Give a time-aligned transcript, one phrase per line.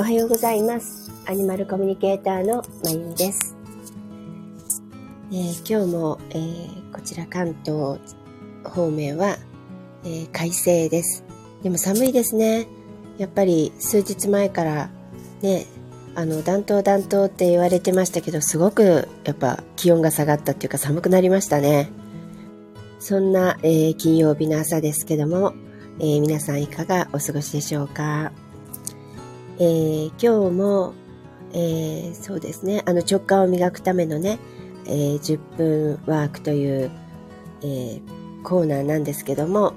[0.00, 1.12] おはようございます。
[1.26, 3.54] アニマルコミュニケーターのまゆみです。
[5.30, 8.00] えー今日も、えーこちら関東
[8.64, 9.36] 方面は、
[10.04, 11.22] えー快晴です。
[11.62, 12.66] でも寒いですね。
[13.18, 14.88] やっぱり数日前から
[15.42, 15.66] ね、
[16.14, 21.90] あの暖冬暖冬って言われてましたけど、すごくやっぱ気温が下がったっていうか寒くなりましたね。
[23.00, 25.52] そんな、えー金曜日の朝ですけども、
[25.98, 28.32] えー皆さんいかがお過ごしでしょうか？
[29.62, 30.94] えー今日も、
[31.52, 34.38] えーそうですね、あの直感を磨くためのね、
[34.86, 36.90] えー10分ワークという、
[37.62, 38.00] え
[38.42, 39.74] コーナーなんですけども、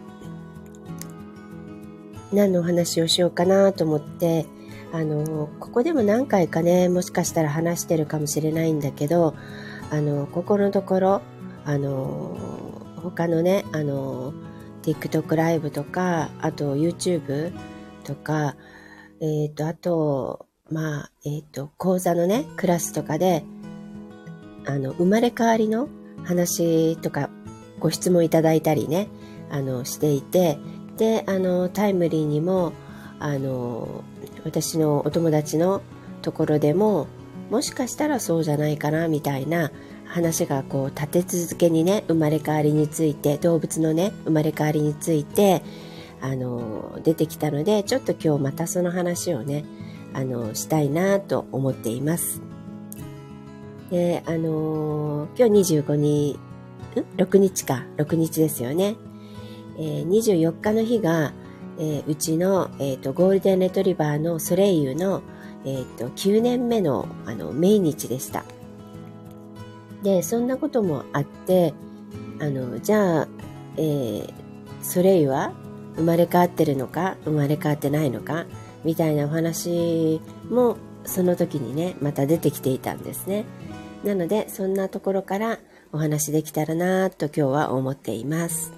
[2.32, 4.46] 何のお話をしようかなと思って、
[4.94, 9.36] あの、ここでも何回かね、もしかしたら話してるかもしれないんだけど、
[9.92, 11.22] あの、ここのところ、
[11.66, 12.38] あの、
[13.04, 14.34] 他のね、あの、
[14.84, 17.52] TikTok ライブとか、あと YouTube
[18.06, 18.56] とか、
[19.26, 23.46] えっ、と、あと、まあ、えっ、と、講座のね、クラスとかで、
[24.66, 25.88] あの、生まれ変わりの
[26.26, 27.30] 話とか、
[27.80, 29.08] ご質問いただいたりね、
[29.50, 30.58] あの、していて、
[30.98, 32.74] で、あの、タイムリーにも、
[33.18, 34.04] あの、
[34.44, 35.82] 私のお友達の
[36.22, 37.08] ところでも、
[37.50, 39.72] もしかしたらそうじゃないかな、みたいな
[40.04, 45.64] 話がこう、立て続けにね、生まれ変わりについて、動物のね、生まれ変わりについて、
[46.24, 49.66] あの、出てきたので、ちょっと今日またその話をね、
[50.14, 52.42] あの、したいなと思っています。
[53.92, 56.40] で、あの今日25日、
[56.96, 58.96] ん ?6 日か、6日ですよね。
[59.78, 61.34] えー24日の日が、
[61.78, 65.22] えーうちの、えーとゴールデンレトリバーのソレイユの、
[65.66, 68.46] えーと9年目のあの命日でした。
[70.04, 71.74] で、そんなこともあって、
[72.40, 73.28] あの、じゃあ、
[73.78, 74.34] えー
[74.82, 75.54] ソレイユは
[75.96, 78.46] 生まれ変わってるのか、生まれ変わってないのか、
[78.84, 83.46] みたいなお話もその時にね、また出てきていたんですね。
[84.04, 85.60] なので、そんなところから
[85.92, 88.74] お話できたらなと今日は思っています。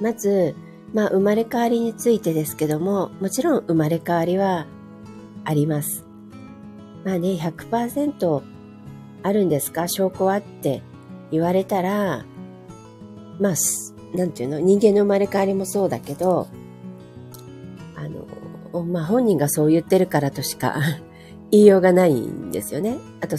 [0.00, 0.54] まず、
[0.92, 4.66] まあ、生まれ変わりについてですけども、もちろん生まれ変わりは
[5.44, 6.04] あります。
[7.04, 8.42] まあね、100%
[9.22, 9.86] あるんですか？
[9.86, 10.38] 証拠は？
[10.38, 10.82] って
[11.30, 12.24] 言われたら、
[13.38, 13.54] まあ、
[14.14, 14.58] なんていうの？
[14.58, 16.48] 人間の生まれ変わりもそうだけど、
[17.96, 20.76] あの、まあ本人がそう言ってるからとしか
[21.50, 22.98] 言いようがないんですよね。
[23.20, 23.36] あと、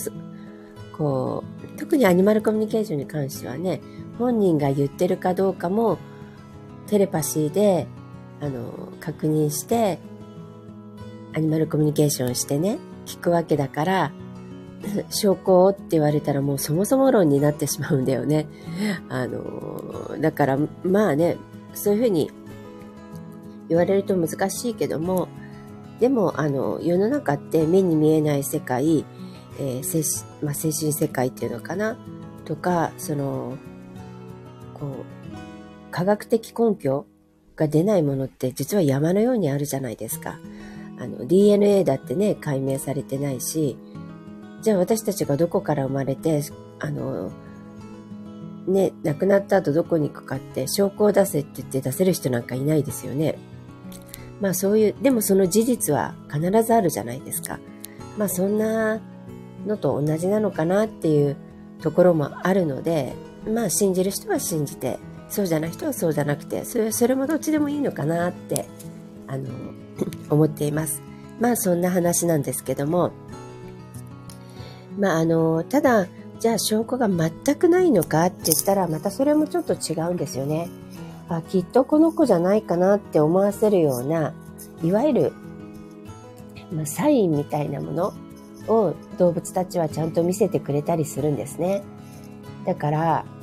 [0.98, 1.44] こ
[1.76, 3.82] う、特にアニマルコミュニケーションに関してはね、
[4.20, 5.98] 本人が言ってるかどうかも、
[6.88, 7.88] テレパシーで、
[8.40, 10.00] あの、確認して、
[11.34, 14.12] アニマルコミュニケーションしてね、聞くわけだから、
[15.10, 18.48] 証拠って言われたらもうそもそも論になってしまうんだよね。
[19.10, 21.38] あの、だから、まあね、
[21.74, 22.32] そういうふうに
[23.70, 25.28] 言われると難しいけども、
[26.00, 29.06] でも、あの、世の中って目に見えない世界、
[29.60, 31.98] えー精神まあ、精神世界っていうのかな？
[32.46, 33.58] とか、その、
[34.74, 37.06] こう、科学的根拠
[37.56, 40.40] が出ないものって実は山のようにあるじゃないですか。
[41.00, 43.78] あの、DNA だってね、解明されてないし、
[44.62, 46.44] じゃあ私たちがどこから生まれて、
[46.80, 47.32] あの、
[48.68, 53.38] ね、亡くなった後どこに行くかって証拠を出せって言って出せる人なんかいないですよね。
[54.40, 57.60] まあそういう、でもその事実は必ずあるじゃないですか。
[58.18, 59.00] まあそんな
[59.66, 61.38] のと同じなのかなっていう
[61.82, 63.14] ところもあるので、
[63.48, 65.00] まあ信じる人は信じて、
[65.30, 68.68] そうじゃない人はそうじゃなくて、それそれもどっちでもいいのかなって、
[69.28, 69.50] あの、
[70.30, 71.02] 思っています。
[71.40, 73.12] まあそんな話なんですけども、
[74.98, 76.08] まああの、ただ、
[76.40, 80.70] じゃあ証拠が全くないのかって言ったら、またそれもちょっと違うんですよね。
[81.30, 84.34] あ、きっとこの子じゃないかなって思わせるような、
[84.84, 85.34] いわゆる、
[86.72, 88.14] まあ、サインみたいなもの
[88.68, 91.84] を動物たちはちゃんと見せてくれたりするんですね。
[92.66, 93.38] だから、う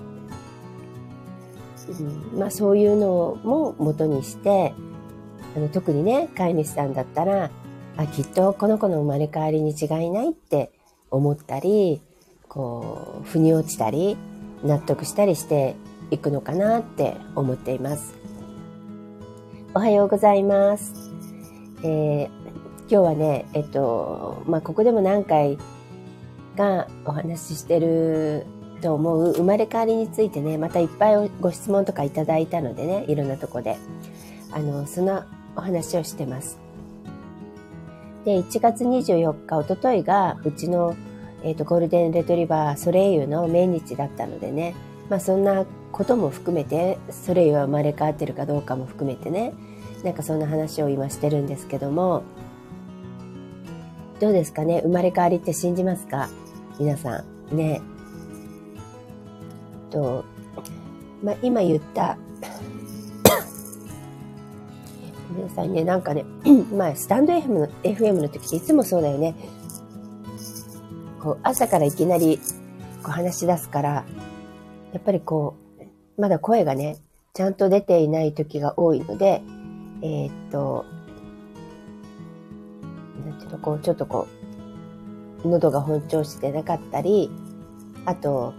[2.02, 4.74] んまあそういうのも元にして、
[5.56, 7.50] あの特にね、飼い主さんだったら、
[7.96, 10.70] あ、きっとこの子の生まれ変わりに違いないって
[11.10, 12.00] 思ったり、
[12.48, 14.16] こう、腑に落ちたり、
[14.64, 15.76] 納得したりして
[16.10, 18.14] いくのかなって思っています。
[19.74, 20.94] おはようございます。
[21.82, 22.38] えー
[22.90, 25.58] 今日はね、えっと、まあ、ここでも何回
[26.56, 28.46] かお話ししてる
[28.80, 33.76] と思う生まれ変わりについてね、またいっぱいご質問とかいただいたのでね、いろんなとこで。
[34.52, 35.22] あの、その
[35.54, 36.58] お話をしてます。
[38.28, 40.94] で、1月24日、おとといが、うちの、
[41.42, 44.74] えっ、と、ゴールデンレトリバーソレイユの命日だったのでね、
[45.08, 49.54] まあそんなことも含めて、ソレイユは生まれ変わってるかどうかも含めてね、
[50.04, 52.22] なんかそんな話を今してるんですけども、
[54.20, 54.82] どうですかね？
[54.82, 56.28] 生まれ変わりって信じますか？
[56.78, 57.56] 皆さん。
[57.56, 57.80] ね。
[59.88, 60.26] と、
[61.22, 62.18] まあ、今言った
[65.38, 66.24] 皆さんね、なんかね、
[66.74, 69.36] まあ、スタンド FM の FM の時っていつもそうだよね。
[71.22, 72.38] こう、朝からいきなり
[73.02, 74.04] こう話し出すから、
[74.92, 75.54] やっぱりこ
[76.16, 76.96] う、まだ声がね、
[77.34, 79.42] ちゃんと出ていない時が多いので、
[80.02, 80.84] えー、っと、
[83.24, 84.26] なんていうの、こう、ちょっとこ
[85.44, 87.30] う、喉が本調子でなかったり、
[88.06, 88.54] あと、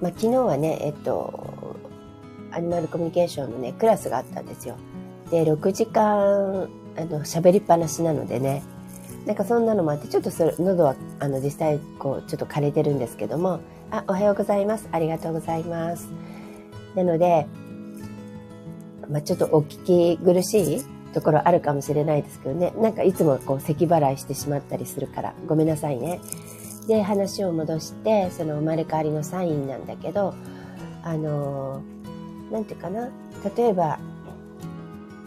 [0.00, 1.76] まあ、昨日はね、えっと、
[2.52, 4.76] アニマルコミュニケーションのね、クラスがあったんですよ。
[5.32, 8.62] で、6時間、あの、喋りっぱなしなのでね、
[9.24, 14.90] なんかそんなのもあって、ちょっとそれ、喉は、あの、実際、こう、ちょっと枯れてるんですけども、あ、おはようございます。
[14.92, 16.10] ありがとうございます。
[16.94, 17.46] なので、
[19.08, 20.84] まあ、ちょっとお聞き苦しい
[21.14, 22.74] ところあるかもしれないですけどね。
[22.76, 26.20] なんかいつもこう咳払いしてしまったりするから、ごめんなさいね。
[26.86, 30.34] で、話を戻して、その生まれ変わりのサインなんだけど、
[31.02, 31.80] あの、
[32.50, 33.08] なんていうかな。
[33.56, 33.98] 例えば、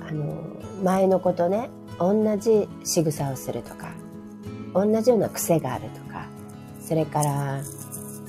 [0.07, 0.43] あの、
[0.83, 1.69] 前のことね、
[1.99, 3.89] 同じ仕草をするとか、
[4.73, 6.27] 同じような癖があるとか、
[6.79, 7.61] それから、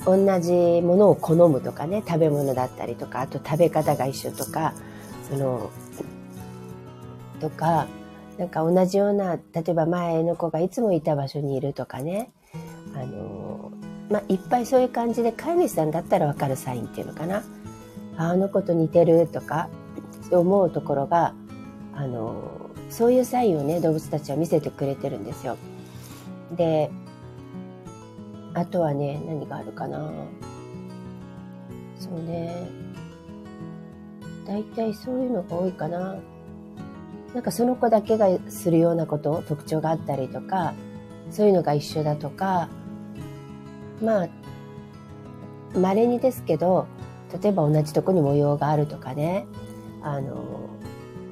[0.05, 4.73] 同じものを好むとかね、食べ物だったりとか、あと食べ方が一緒とか、
[5.29, 5.69] その、
[7.39, 7.87] とか、
[8.37, 12.31] なんか同じような、例えば前の子がいつもいた場所にいるとかね、
[12.95, 13.71] あの、
[14.09, 17.43] まあ、いっぱいそういう感じで飼い主さんだったらわかるサインっていうのかな。
[18.15, 19.69] あの子と似てるとか、
[20.31, 21.33] 思うところが、
[21.97, 25.57] あの、そういうサインをね、動物たちは見せてくれてるんですよ。
[26.55, 26.91] で、
[28.53, 30.11] あとはね、何があるかな。
[31.99, 32.69] そうね。
[34.45, 36.17] 大体そういうのが多いかな。
[37.33, 40.75] なんかその子だけがするようなこと、特徴があったりとか、
[41.31, 42.69] そういうのが一緒だとか、
[44.01, 44.27] まあ、
[45.73, 46.85] 稀にですけど、
[47.41, 49.47] 例えば同じとこに模様があるとかね、
[50.01, 50.76] あの、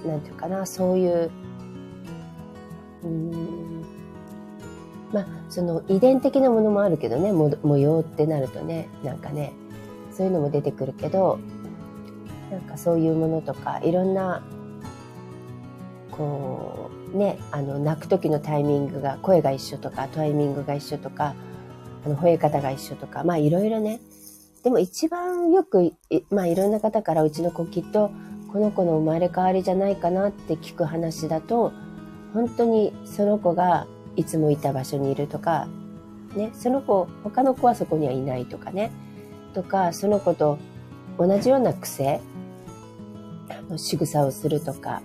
[0.05, 1.31] なんていうかな、そういう、
[3.03, 3.85] うん、
[5.11, 9.53] まあ、その遺伝的なものもあるけどね、模様ってなるとね、なんかね、
[10.11, 11.39] そういうのも出てくるけど、
[12.51, 14.43] なんかそういうものとかいろんな
[16.11, 21.35] こうねあの泣く時のタイミングが声が一緒とかタイミングが一緒とか
[22.05, 23.99] あの吠え方が一緒とかまあいろいろね。
[24.63, 25.93] でも一番よく
[26.31, 28.09] まあいろんな方からうちの子きっと
[28.55, 31.73] この子の生まれ変わりじゃないかなって聞く話だと
[32.33, 33.85] 本当にその子が
[34.15, 35.67] いつもいた場所にいるとか
[36.37, 38.93] ねその子他の子はそこにはいないとかね
[39.53, 40.57] とかその子と
[41.17, 42.21] 同じような癖
[43.69, 45.01] の仕草をするとか。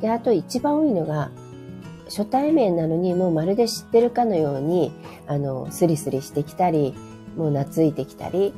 [0.00, 1.30] で、あと一番多いのが、
[2.06, 4.92] 初対面なのにもうまるで知ってるかのように、
[5.26, 6.94] あの、スリスリしてきたり、
[7.36, 8.52] もう懐いてきたり、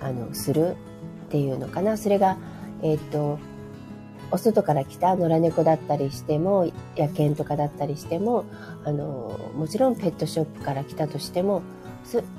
[0.00, 0.76] あの、する
[1.26, 1.96] っていうのかな。
[1.96, 2.36] それが、
[2.82, 3.38] えっ、ー、と、
[4.32, 8.44] お外から来た野良猫だったりしても、野犬とかだったりしても、
[8.84, 11.62] あの、もちろんペットショップから来たとしても、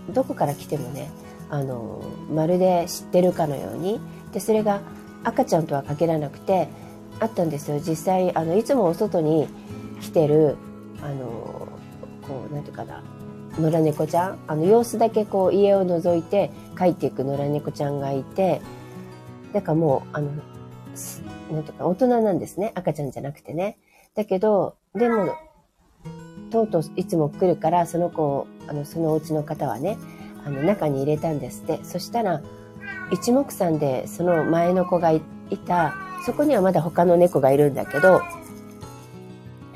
[0.09, 1.11] どこから来てもね、
[1.49, 2.01] あの、
[2.33, 3.99] まるで知ってるかのように、
[4.31, 4.81] で、それが
[5.23, 6.67] 赤ちゃんとは限らなくて
[7.19, 7.79] あったんですよ。
[7.79, 9.47] 実際あのいつもお外に
[10.01, 10.57] 来てる
[11.01, 11.67] あの
[12.27, 13.03] こうなんていうかな
[13.59, 18.61] 野良猫ちゃんあの様子だけこう家を覗いて帰っていく野良猫ちゃんがいて
[19.53, 20.31] だからもうあの
[21.51, 22.71] なんていうか大人なんですね。
[22.75, 23.77] 赤ちゃんじゃなくてね。
[24.15, 25.35] だけどでも
[26.49, 29.97] とうとういつも来るからその子をあのそのお家の方はね
[30.45, 31.79] あの中に入れたんですって。
[31.83, 32.41] そしたら
[33.11, 35.21] 一目散でその前の子がい
[35.67, 35.93] た、
[36.25, 38.21] そこにはまだ他の猫がいるんだけど、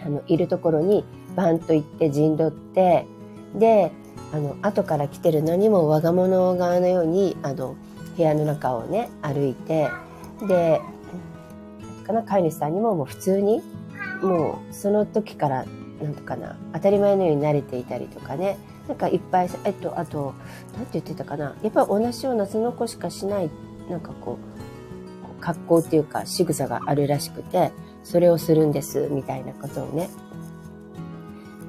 [0.03, 1.03] あの、いるところに
[1.35, 3.05] バンと行って陣取って、
[3.55, 3.91] で、
[4.33, 7.75] あの、後から来てるのにも我が物側のように、あの、
[8.15, 9.89] 部屋の中をね、歩いて、
[10.47, 10.81] で、
[12.05, 13.61] かな、飼い主さんにももう普通に、
[14.21, 15.65] もうその時から、
[16.01, 18.57] なんとかな、当たり前のように慣れていたりとかね、
[18.87, 20.33] なんかいっぱい、えっと、あと、
[20.75, 21.55] なんて言ってたかな。
[21.63, 23.49] やっぱり同じようなその子しかしない、
[23.89, 24.37] なんかこ
[25.39, 27.71] う、格好っていうか仕草があるらしくて、
[28.03, 30.09] それをするんです、みたいなことをね、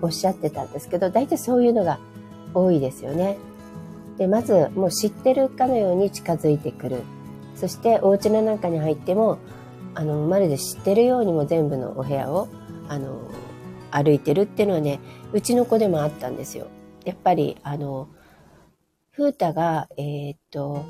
[0.02, 1.98] おっしゃってたんですけど、大体そういうのが
[2.52, 3.38] 多いですよね。
[4.18, 7.02] で、まず、もう知ってるかのように近づいてくる。
[7.54, 9.38] そして、お家の中に入っても、
[9.94, 12.48] あの、まるで知ってるようにも全部のお部屋を、
[12.88, 13.30] あの、
[13.90, 15.00] 歩いてるっていうのはね、
[15.32, 16.66] うちの子でもあったんですよ。
[17.04, 18.08] やっぱり、あの、
[19.12, 20.84] 風太が、えー、っと、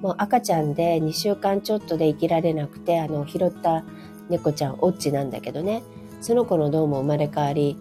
[0.00, 3.84] もう赤ちゃんで2週間ちょっとで生きられなくて、あの、拾った
[4.28, 5.82] 猫ちゃん、オッチなんだけどね、
[6.20, 7.76] その子のどうも生まれ変わり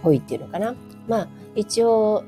[0.00, 0.74] っぽいっていうのかな。
[1.08, 2.24] まあ、一応、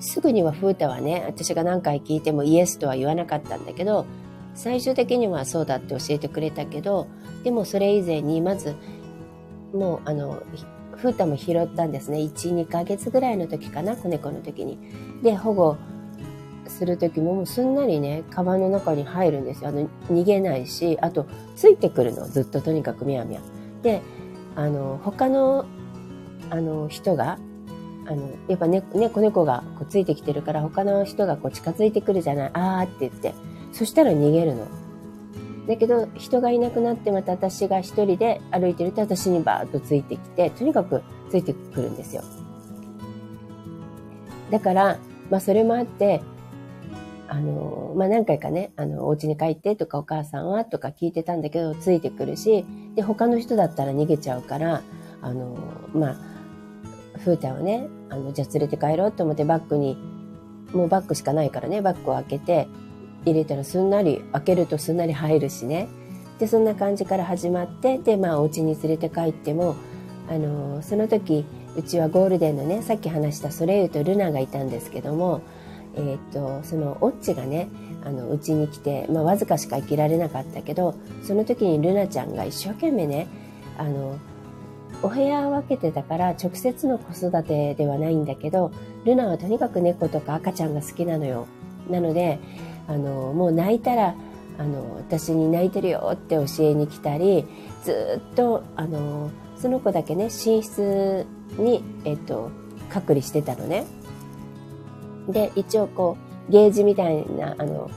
[0.00, 4.06] すぐには風太はね、私が何回聞いてもイエスとは言わなかったんだけど、
[4.54, 7.08] 最終的にはそうだって教えてくれたけど、
[7.44, 8.74] でもそれ以前にまず、
[9.72, 10.42] もうあの、
[10.96, 12.18] 風太も拾ったんですね。
[12.18, 14.78] 1、2ヶ月ぐらいの時かな、子猫の時に。
[15.22, 15.76] で、保護
[16.66, 19.70] する時ももうすんなりね、カバンの中に入るんですよ。
[19.70, 21.26] あの、逃げないし、あと、
[21.56, 22.26] ついてくるの。
[22.28, 23.40] ずっととにかくみやみや。
[23.82, 24.02] で、
[24.56, 25.66] あの、他の、
[26.50, 27.38] あの、人が、
[28.08, 32.50] あの、やっぱね、ね、猫がこうついてきてるから他の人がこう近づいてくるじゃない。
[32.54, 33.34] あーって言って。
[33.72, 34.66] そしたら逃げるの。
[35.68, 42.22] だけど、人がいなくなってまた私が一人で歩いてると私にバーッとついてきて、とにかくついてくるんですよ。
[44.50, 44.98] だから、
[45.28, 46.22] まあそれもあって、
[47.28, 54.80] あの、まあ何回かね、あの、お家に帰ってとかお母さんはとか聞いてたんだけど、ついてくるし、で、他の人だったら逃げちゃうから、
[55.20, 55.58] あの、
[55.92, 56.16] まあ、
[57.18, 59.96] ふーたんをね、あの、じゃあ連れて帰ろうと思ってバッグに、
[60.72, 62.68] もうバッグしかないからね、バッグを開けて、
[63.24, 65.88] 入れたらすんなり、開けるとすんなり入るしね。
[66.38, 69.74] で、そんな感じから始まって、で、まあ、お家に連れて帰っても、
[70.30, 71.44] あの、その時、
[71.76, 75.42] うちはゴールデンのね、さっき話したソレイユとルナがいたんですけども、
[75.96, 77.68] えー、っと、その、オッチがね、
[78.04, 83.26] あの、うちに来て、まあ、わずかしか生きられなかったけど、その時にルナちゃんが一生懸命ね、
[83.76, 84.18] あの、
[85.02, 88.72] お部屋を分けてたから直接の子育てではないんだけど、
[89.04, 91.46] ルナはとにかく猫とか赤ちゃんが好きなのよ。
[91.88, 92.38] なので、
[92.88, 94.14] あの、もう泣いたら、
[94.58, 97.46] あの、私に泣いてるよって教えに来たり、
[97.84, 100.30] ずっと、あの、その子だけね、寝
[100.62, 101.26] 室
[101.58, 102.50] に、えっと、
[102.90, 103.84] 隔離してたのね。
[105.28, 106.16] で、一応こ
[106.48, 107.90] う、ゲージみたいな、あの、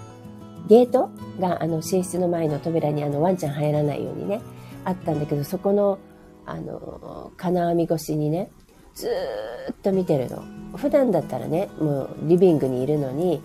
[0.67, 4.41] ゲートが、あの、寝室の前の扉に、あの、ワンちゃん入らないようにね、
[4.85, 5.97] あったんだけど、そこの、
[6.45, 8.49] あの、金網越しにね、
[8.95, 9.07] ず
[9.71, 10.43] っと見てるの。
[10.75, 13.41] 普段だったらね、もうリビングにいるのに、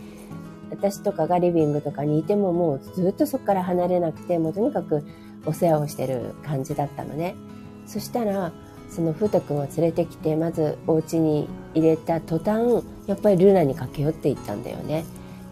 [0.71, 5.05] 私とかがリビングとかにいてももうずっとそこから離れなくて、もうとにかく
[5.45, 7.35] お世話をしてる感じだったのね。
[7.87, 8.53] そしたら、
[8.91, 15.05] そのふうたくんを連れてきて、まずお家に入れた途端、やっぱりルナに駆け寄っていったんだよね。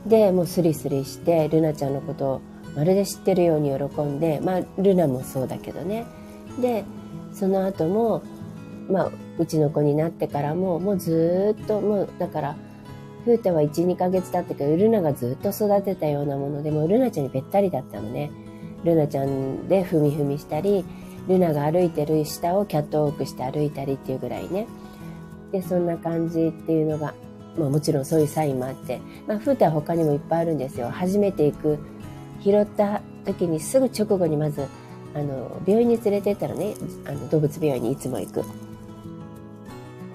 [0.07, 2.41] で、もうスリスリして、ルナちゃんのことを
[2.77, 6.07] まるで知ってるように喜んで、まあ、ルナもそうだけどね。
[6.61, 6.85] で、
[7.35, 8.23] その後も、
[8.88, 12.57] まあ、うちの子になってからも、もうずっと、もう、だから、
[13.25, 18.31] ふうたは1、2ヶ月経ったけど、ルナがずっと育てたようなものでも、ルナちゃんにべったりだったのね。
[18.85, 20.85] ルナちゃんで踏み踏みしたり、
[21.26, 24.67] ルナが歩いてる下をキャットウォークして歩いたりっていうぐらいね。
[25.53, 27.14] で、そんな感じっていうのが、
[27.57, 30.91] まあもちろんそういうサインもあって、まあ、フータは他にもいっぱいあるんですよ。
[30.91, 31.79] 初めて行く、
[32.43, 34.67] 拾った時にすぐ直後にまず、
[35.14, 36.75] あの、病院に連れてったらね、
[37.06, 38.44] あの、動物病院にいつも行く。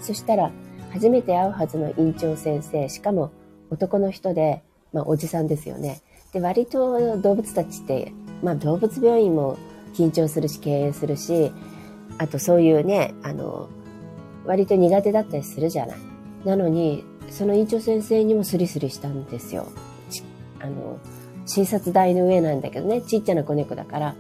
[0.02, 0.52] そしたら、
[0.92, 3.32] 初めて会うはずの院長先生、しかも
[3.70, 6.02] 男の人で、まあおじさんですよね。
[6.34, 9.58] で、割と動物たちって、まあ動物病院も
[9.94, 11.52] 緊張するし、経営するし、
[12.18, 13.70] あとそういうね、あの、
[14.46, 15.98] 割と苦手だったりするじゃない。
[16.46, 19.68] なのに、その院長先生にもスリスリしたんですよ。
[20.60, 20.98] あの、
[21.46, 24.16] 診察台の上なんだけどね、ちっちゃな子猫だから。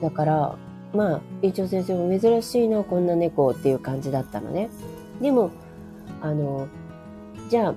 [0.00, 0.56] だから、
[0.92, 4.70] まあ、院長先生も珍しいな、こんな猫っていう感じだったのね。
[5.20, 5.50] でも、
[6.20, 6.68] あの、
[7.48, 7.74] じゃあ、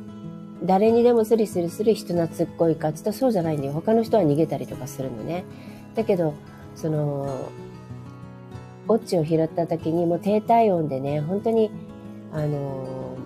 [0.64, 3.74] 誰にでもスリスリする人懐っこいかって言ったらそうじゃないんだよ。
[3.74, 5.46] 他の人は逃げたりとかするのね。
[5.96, 6.34] だけど、
[6.76, 7.50] その、
[8.88, 11.72] オッチを拾った時にもう低体温でね、本当に、
[12.32, 13.18] あの、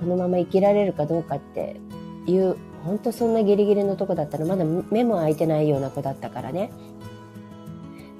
[0.00, 1.80] このまま生きられるかどうかって
[2.26, 6.70] いう、本当そんなギリギリのとこだったら、まだ目も開いてないような子だったからね。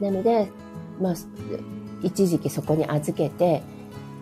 [0.00, 0.48] なので、
[1.00, 1.14] まあ、
[2.02, 3.62] 一時期そこに預けて、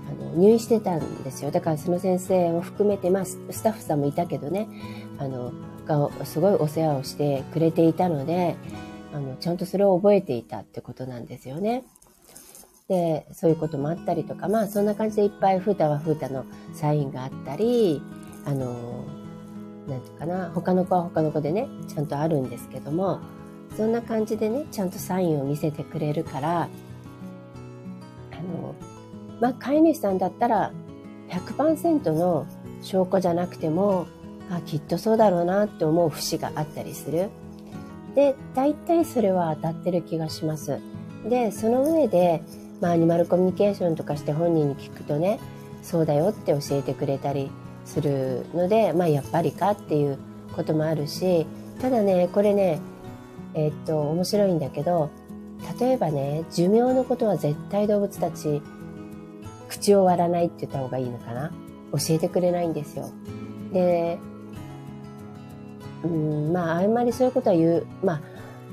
[0.08, 1.50] あの入院してたんですよ。
[1.50, 4.68] だからその先生を含めて、まあ、スタッフさんもいたけどね、
[5.18, 5.52] あの、
[5.86, 8.56] がすごいお世話をしてくれていたので、
[9.12, 11.84] あの、ちゃんとそれを覚えていたってことなんですよね。
[12.88, 18.02] で、そういうこともあったりとか、まあそんな感じでいっぱいフータはフータのサインがあったり、
[18.46, 19.04] あの、
[19.86, 23.20] なんていうかな、他の子は他の子でね、ちゃんとあるんですけども、
[23.78, 26.66] そんな感じでね、ちゃんとサインを見せてくれるから、あ
[28.42, 28.74] の、
[29.40, 30.72] まあ飼い主さんだったら
[31.28, 32.44] 100%の
[32.82, 34.08] 証拠じゃなくても、
[34.50, 37.30] あ、きっとそうだろうなって思う節があったりする。
[38.16, 40.80] で、大体それは当たってる気がします。
[41.28, 42.42] で、その上で、
[42.80, 45.38] まあ、アニマルコミュニケーションとかして本人に聞くとね、
[45.84, 47.48] そうだよって教えてくれたり
[47.84, 50.18] するので、まあ、やっぱりかっていう
[50.56, 51.46] こともあるし
[51.80, 52.80] ただねこれね
[53.54, 55.10] えー、っと面白いんだけど
[55.80, 58.62] 例えばね寿命のことは絶対動物たち
[59.68, 61.52] 口を割らないって言った方がいいのかな？
[61.92, 63.10] 教えてくれないんですよ。
[63.72, 64.18] で、
[66.04, 68.20] うん、まああんまりそういうことは言う、まあ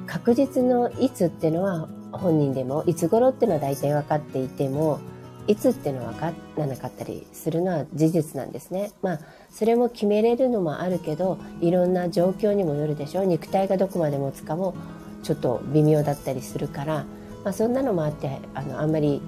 [0.06, 5.00] 確実のいつっていうのは本人でもいつ頃っていうのは大体分かっていても
[5.48, 8.92] いつっていうのは分からなかったりするのは事実なんですね。
[9.02, 13.26] まあそれも決めれるのもあるけどいろんな状況にもよるでしょう。
[13.26, 14.76] 肉体がどこまで持つかも
[15.24, 17.06] ちょっと微妙だったりするから、
[17.44, 19.22] まあ、そんなのもあってあのあんまり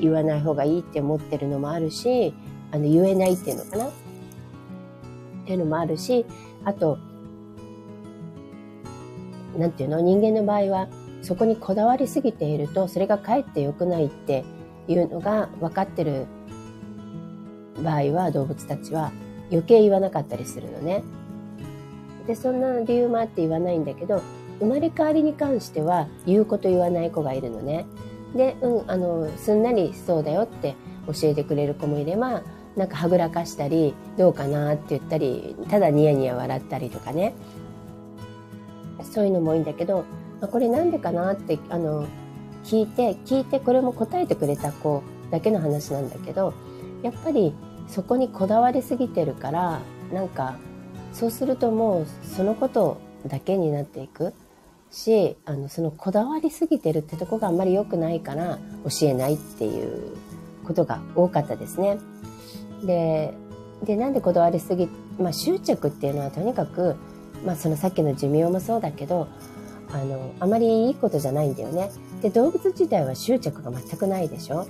[0.00, 2.32] 言わない方がいいって思ってるのもあるし
[2.70, 3.86] あの言えないっていうのかな？
[3.86, 3.90] っ
[5.46, 6.24] ていうのもあるし
[6.64, 6.98] あと
[9.58, 10.00] なんていうの？
[10.00, 10.88] 人間の場合は
[11.22, 14.44] そこにこだわりすぎているとそれがかえって良くないって
[14.92, 16.26] いうのが分かってる
[17.82, 19.12] 場合は動物たちは
[19.50, 21.02] 余計言わなかったりするのね。
[22.26, 24.22] でそんな理由もあって言わないんだけど
[24.60, 27.86] 生まれ変わりに関しては言うこと言わない子がいるのね。
[28.34, 32.42] で、うん、あのすんなりそうだよって教えてくれる子もいれば
[32.76, 37.34] なんかはぐらかしたりどうかなって言ったりただニヤニヤ笑ったりとかね
[39.02, 40.04] そういうのもいいんだけど、
[40.40, 42.06] ま、これなんでかなってあの
[42.64, 46.54] 聞いて聞いてこれも答えてくれた子だけの話なんだけど
[47.02, 47.54] やっぱり
[47.88, 49.80] そこにこだわりすぎてるから
[50.12, 50.56] なんか
[51.12, 54.32] そうするともうそのことだけになっていく
[54.90, 60.16] しあのそのこだわりすぎてるってとこがあんまり良くないから教えないっていう
[60.64, 61.98] ことが多かったですね。
[62.84, 63.34] で
[63.84, 64.88] でなんでこだわりすぎ、
[65.18, 66.96] まあ、執着っていうのはとにかく、
[67.46, 69.26] まあ、そのさっきの寿命もそうだけど
[69.90, 71.90] あのあまりいいことじゃないんだよね。
[72.20, 74.66] で動物自体は執着が全くないでしょ？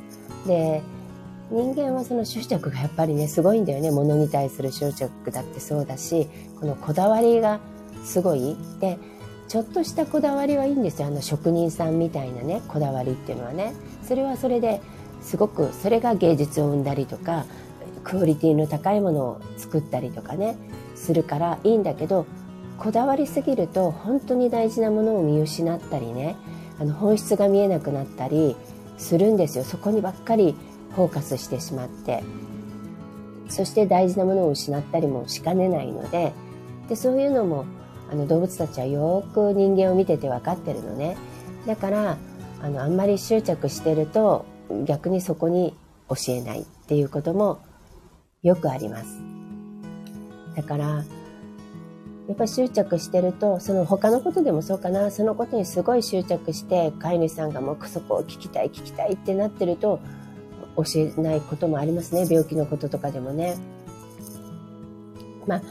[0.46, 0.82] で
[1.50, 3.90] 人間はその執着がやっぱりねすごいんだよね。
[3.90, 6.28] 物に対する執着だってそうだし
[6.60, 7.60] このこだわりが
[8.04, 8.56] すごい。
[8.80, 8.98] で
[9.48, 11.08] ちょっとしたこだわりはいいんですよ。
[11.08, 13.74] あの職人さんみたいなねこだわりっていうのはね。
[14.04, 14.80] それはそれで
[15.20, 17.44] すごくそれが芸術を生んだりとか
[18.04, 20.56] クオリティの高いものを作ったりとかね
[20.94, 22.26] するからいいんだけど
[22.78, 26.36] こだわりすぎると本当に大事なものを見失ったりね。
[26.80, 28.56] あの本質が見えなくなったり
[28.98, 29.64] するんですよ。
[29.64, 30.56] そこにばっかり
[30.96, 32.24] フォーカスしてしまって。
[33.48, 36.32] そして大事なものを失ったりもしかねないので。
[36.88, 37.66] でそういうのも
[38.10, 41.16] あの動物たちはよく人間を見てて分かってるのね。
[41.66, 42.16] だから
[42.62, 44.44] あのあんまり執着してると
[44.86, 45.76] 逆にそこに
[46.08, 47.60] 教えないっていうことも
[48.42, 49.20] よくあります。
[50.56, 51.04] だから、
[52.30, 59.98] やっぱ執着してると、その他のことでもそうかな、そのことにすごい執着して、飼い主さんがもうそこを聞きたい、聞きたいってなってると、
[60.76, 62.28] 教えないこともありますね。
[62.30, 63.56] 病気のこととかでもね。
[65.44, 65.62] まあ、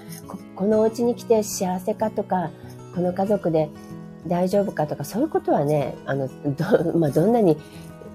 [0.53, 2.51] このお家に来て幸せかとか、
[2.93, 3.69] この家族で
[4.27, 7.55] 大丈夫かとか、そういうことはね、あの、ど, まあ、どんなに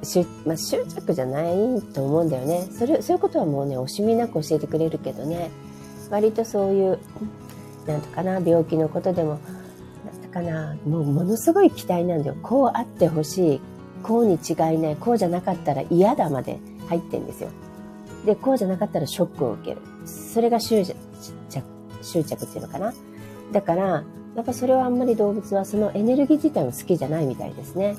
[0.02, 5.50] 執,、まあ、執着じゃないと思うんだよねそれそういうことはもうね惜しみなく教えてくれるけどね
[6.10, 6.98] 割とそういう
[7.86, 9.38] なんとかな病気のことでも
[10.04, 12.36] なんとかなもうものすごい期待なんだよ。
[12.42, 13.60] こうあってほしい
[14.02, 17.50] こうに違いないこうじゃなかったら嫌だまで入ってんですよ。
[18.24, 19.80] でこうじゃなかったらショックを受ける。
[20.06, 20.94] それが執着
[22.02, 22.92] 執着っていうのかな。
[23.52, 27.96] だからやっぱそれはあんまり動物はそのエネルギー自体も好きじゃないみたいですね。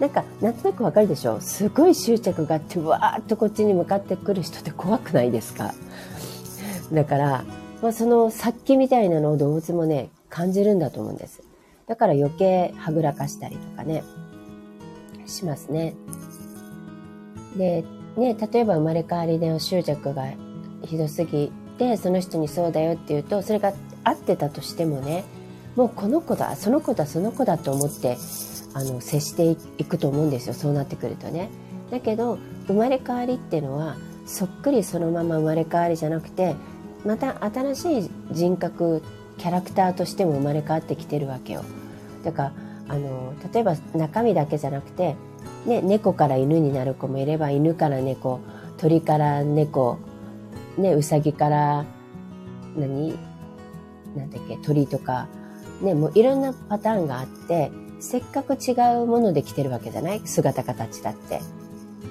[0.00, 5.74] なんかなんとなくわかるでしょすごい執着があってわーっとこっちに向かってくる人って怖くないですか？
[6.92, 7.44] だから、
[7.82, 11.42] まあ、その殺気みたいなのを動物もね感じるんだと思うんです。
[11.86, 14.04] だから余計はぐらかしたりとかね
[15.26, 15.94] しますね。
[17.56, 17.84] で
[18.16, 20.26] ね例えば生まれ変わりで執着が
[20.84, 23.72] ひどすぎてその人にそうだよって言うとそれが
[24.04, 25.24] 合ってたとしてもね
[25.76, 28.16] もうこの子だその子だその子だと思って
[28.74, 30.54] あの接していくと思うんですよ。
[30.54, 31.48] そうなってくるとね。
[31.90, 36.54] だけど生まれ変わりっていうのはそっくりそのまま生まれ変わりじゃなくて
[37.08, 39.02] また新しい人格
[39.38, 41.64] キャラクターとしても生まれ変わってきてるわけよ。
[42.22, 42.52] だから
[42.88, 45.16] あの例えば中身だけじゃなくて、
[45.64, 48.40] ね、猫から犬になる子もいれば犬から猫
[48.76, 49.98] 鳥から猫、
[50.76, 51.86] ね、うさぎから
[52.76, 53.18] 何？
[54.14, 54.58] なんだっけ？
[54.58, 55.28] 鳥とか、
[55.80, 60.20] ね、もういろんなパターンがあってせっかく違うもので来てるわけじゃない？
[60.26, 61.40] 姿形だって。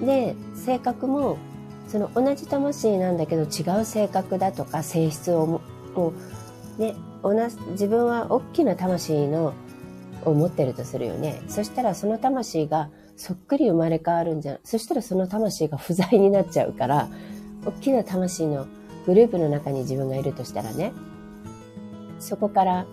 [0.04, 1.38] で、性格も、
[1.88, 5.60] その同じ魂なんだけど違う性格だとか性質をも、
[5.96, 9.54] うね、同じ、自分は大きな魂の、
[10.24, 11.40] を持ってるとするよね。
[11.48, 17.08] そしたらその魂がそっくり生まれ変わるんじゃ、そしたらその魂が不在になっちゃうから、
[17.64, 18.66] 大きな魂の
[19.06, 20.92] グループの中に自分がいるとしたらね、
[22.18, 22.86] そこから、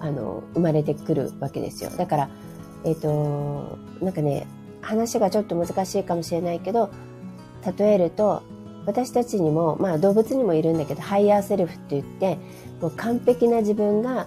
[0.00, 1.90] あの、生まれてくるわけですよ。
[1.90, 2.30] だから、
[2.84, 4.46] えっ、ー、と、なんかね、
[4.80, 6.90] 話がちょっと難しいかもしれないけど、
[7.76, 8.42] 例えると、
[8.86, 12.38] 私たちにも、まあ動物にもいるんだけど、 higher self って言って、
[12.80, 14.26] もう完璧な自分が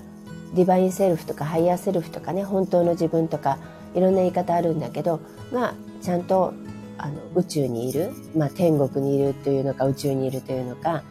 [0.54, 3.58] divine self とか higher self とかね、本当の自分とか、
[3.96, 5.19] いろんな言い方あるんだけど、
[5.52, 6.54] が、ちゃんと
[6.98, 11.04] あの宇宙にいる、まあ、天国にいるというのか宇宙にいるというのか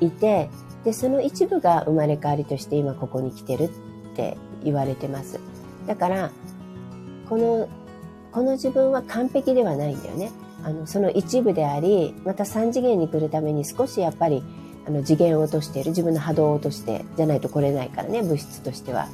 [0.00, 0.50] いて
[0.84, 3.68] でその一部が生まれ変わりとして今ここに来てるっ
[4.16, 5.38] て言われてます。
[5.86, 6.30] だから
[7.28, 7.68] この
[8.32, 10.30] この自分は完璧ではないんだよね。
[10.68, 14.42] あのその一部でありまた3次元に来るために少しやっぱり
[14.86, 19.08] あの次元を落としている自分の波動を落としてじゃないと来れないからね物質としては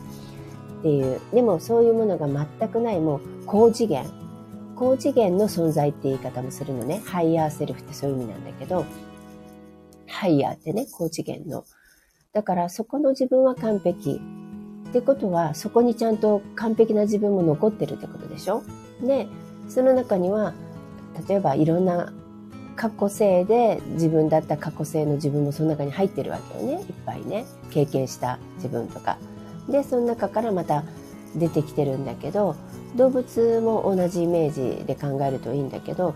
[0.81, 4.05] っていうでもそういうものが全くないもう高次元
[4.77, 7.01] 高次元の存在って言い方もするのね。
[7.05, 8.85] higher self ってそういう意味なんだけど、
[10.09, 11.65] ハイヤーってね、高次元の。
[12.33, 14.21] だからそこの自分は完璧。
[14.89, 18.65] ってことは、そこにちゃんと完璧な自分も残ってるってことでしょ？
[19.01, 19.29] で、
[19.69, 20.55] その中には、
[21.29, 22.13] 例えばいろんな
[22.77, 26.81] 過去性で自分だった過去性の自分もその中に入ってるわけよね。
[26.81, 27.45] いっぱいね。
[27.71, 29.19] 経験した自分とか。
[29.69, 30.85] で、その中からまた
[31.37, 32.57] 出てきてるんだけど、
[32.97, 36.15] 動物も同じイメージで考えるといいんだけど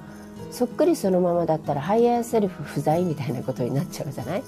[0.52, 4.44] そっくりそのままだったら higher self 不在みたいなことになっちゃうじゃない？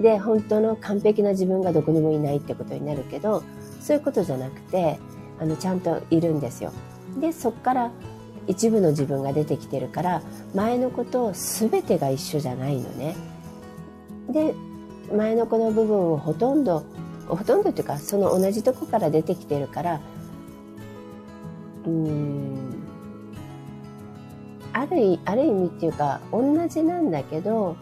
[0.00, 3.42] で本当の完璧な自分がどこにもいないってことになるけど
[3.80, 5.00] そういうことじゃなくて
[5.40, 6.72] あのちゃんといるんですよ。
[7.20, 7.90] でそっから
[8.46, 10.22] 一部の自分が出てきてるから
[10.54, 13.16] 前のこと全てが一緒じゃないのね。
[14.28, 14.54] で
[15.14, 16.84] 前の子の部分をほとんど
[17.28, 20.00] ほとんどっていうかその同じとこから出てきてるから
[21.86, 22.74] うん
[24.72, 27.76] あるある意味っていうか同じなんだけど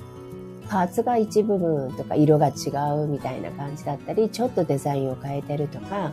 [0.68, 2.70] パーツが一部分とか色が違
[3.03, 6.12] うみたいな感じだったりちょっとデザインを変えてるとか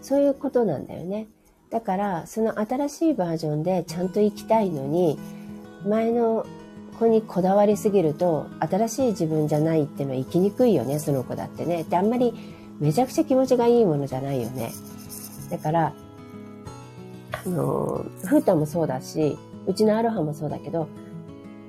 [0.00, 1.28] そういうことなんだよね
[1.70, 5.18] だからその新しいバージョンでちゃんと生きたいのに
[5.86, 6.46] 前の
[6.98, 11.84] 子にこだわりすぎると新しい自分じゃないっていのは生きにくいよねその子だってね。
[11.84, 12.32] であんまり
[12.78, 14.72] めちゃくちゃ気持ちがいいものじゃないよね。
[15.50, 15.92] だから
[17.44, 20.88] あの、フータもそうだし、うちのアロハもそうだけど、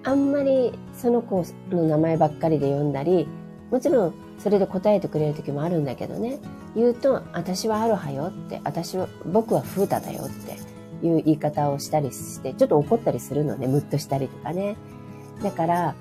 [0.03, 3.27] あんまりその子の名前ばっかりで呼んだり、
[3.71, 6.39] もちろんそれで答えてくれる時もあるんだけどね、
[6.75, 14.75] 言うと、私はアロハよって、私は、僕はフータだよっていう言い方をしたりして、ちょっと怒ったりするのね、ムッとしたりとかね。
[15.41, 15.95] だから、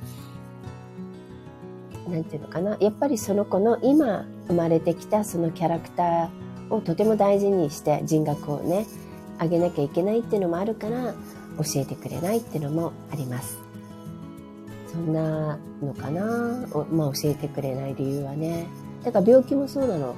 [2.08, 8.86] なんていうのかな、やっぱりその子の今生まれてきたそのキャラクターをとても大事にして人格をね、
[9.38, 11.14] あげなきゃいけないっていうのもあるから
[11.58, 13.63] 教えてくれないっていうのもあります。
[14.94, 16.22] そんなのかな？
[16.92, 18.68] まあ教えてくれない理由はね。
[19.02, 20.14] だから病気もそうなの。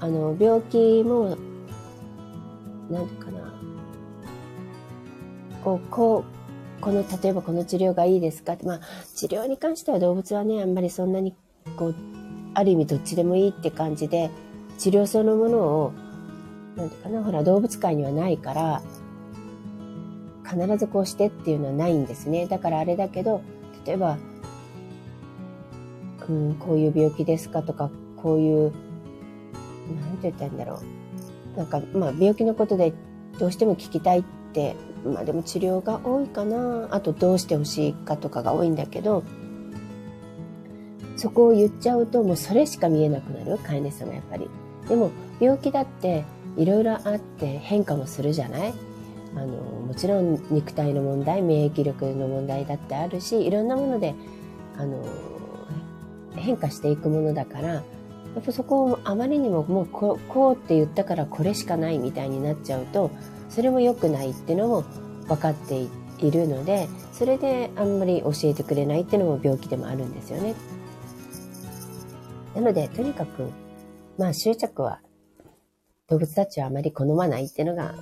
[0.00, 1.36] あの、病気も、
[2.90, 3.54] なんていうかな。
[5.64, 6.24] こう、こ
[6.78, 8.52] う、この、例えばこの治療がいいですか？
[8.52, 8.80] って、まあ、
[9.16, 11.34] 治療に関しては動物はね、あんまりそんなに、
[11.76, 11.94] こう、
[12.54, 14.30] ある意味どっちでもいいって感じで、
[14.76, 15.92] 治療そのものを
[16.76, 18.82] なんていうかな、ほら、動物界にはないから、
[20.48, 22.46] 必ずこうしてっていうのはないんですね。
[22.46, 23.42] だからあれだけど、
[23.88, 24.18] 例えば、
[26.28, 28.72] うん、こういう病気ですかとか、こういう、
[30.06, 30.80] なんて言ったらいいんだろ
[31.54, 31.56] う。
[31.56, 32.92] なんか、まあ、病気のことで
[33.38, 36.88] どうしても聞きたいって、まあでも治療が多いかな。
[36.90, 39.22] あとどうしてほしいかとかが多いんだけど、
[41.16, 44.50] そこを言っちゃうともうそれしか見えなくなる飼い主さんがやっぱり。
[44.86, 46.24] でも病気だって
[46.56, 48.74] いろいろあって変化もするじゃない？
[49.34, 54.14] あのもちろん肉体の問題免疫力の問題だってあるしいろんなもので
[54.76, 55.04] あの
[56.36, 57.82] 変化していくものだからや
[58.40, 63.10] っぱそこをあまりにももうここうって言ったからこれしかないみたいになっちゃうと
[63.48, 64.82] それも良くないっていうのも
[65.26, 65.86] 分かって
[66.18, 70.54] いるのでそれであんまり教えてくれないっていうのも病気でもあるんですよね。
[72.54, 73.50] なのでとにかく
[74.16, 75.00] まあ執着は
[76.08, 77.94] 動物たちはあまり好まないっていうのが、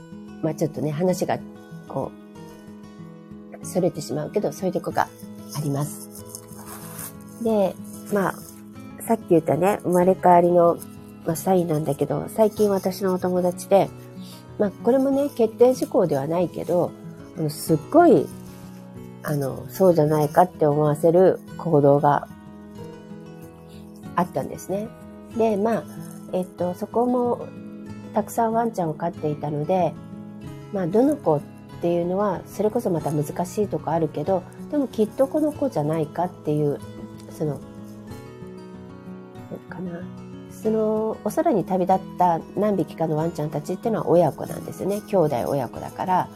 [0.47, 1.41] まあちょっとね、話が
[1.89, 2.13] こ
[3.63, 5.09] う、それてしまうけど、そういうとこが
[5.57, 6.09] あります。
[7.43, 7.75] で、
[8.13, 8.35] まあ、
[9.03, 10.79] さっき言ったね、生まれ変わりの、
[11.27, 13.91] まあ、サインなんだけど、最近私のお友達で、
[14.61, 16.93] まあ、これもね、決定事項ではないけど、
[17.37, 18.29] あのすっごい、
[19.25, 22.29] あの、そうじゃないかって思わせる行動が
[24.15, 24.87] あったんですね。
[25.37, 25.85] で、まあ、
[26.33, 27.49] えっと、そこも
[28.15, 29.93] たくさんワンちゃんを飼っていたので、
[30.77, 31.41] まあ、どの子っ
[31.81, 36.79] ていうのはそれこそまた難しいとこあるけどでもきっとこの子じゃないかっていう
[37.31, 37.59] その
[39.71, 40.03] かな。
[40.51, 45.01] そのお空に旅立った何匹かのワンちゃんたちっていうのは親子なんですよね。
[45.03, 46.29] 兄弟親子だから、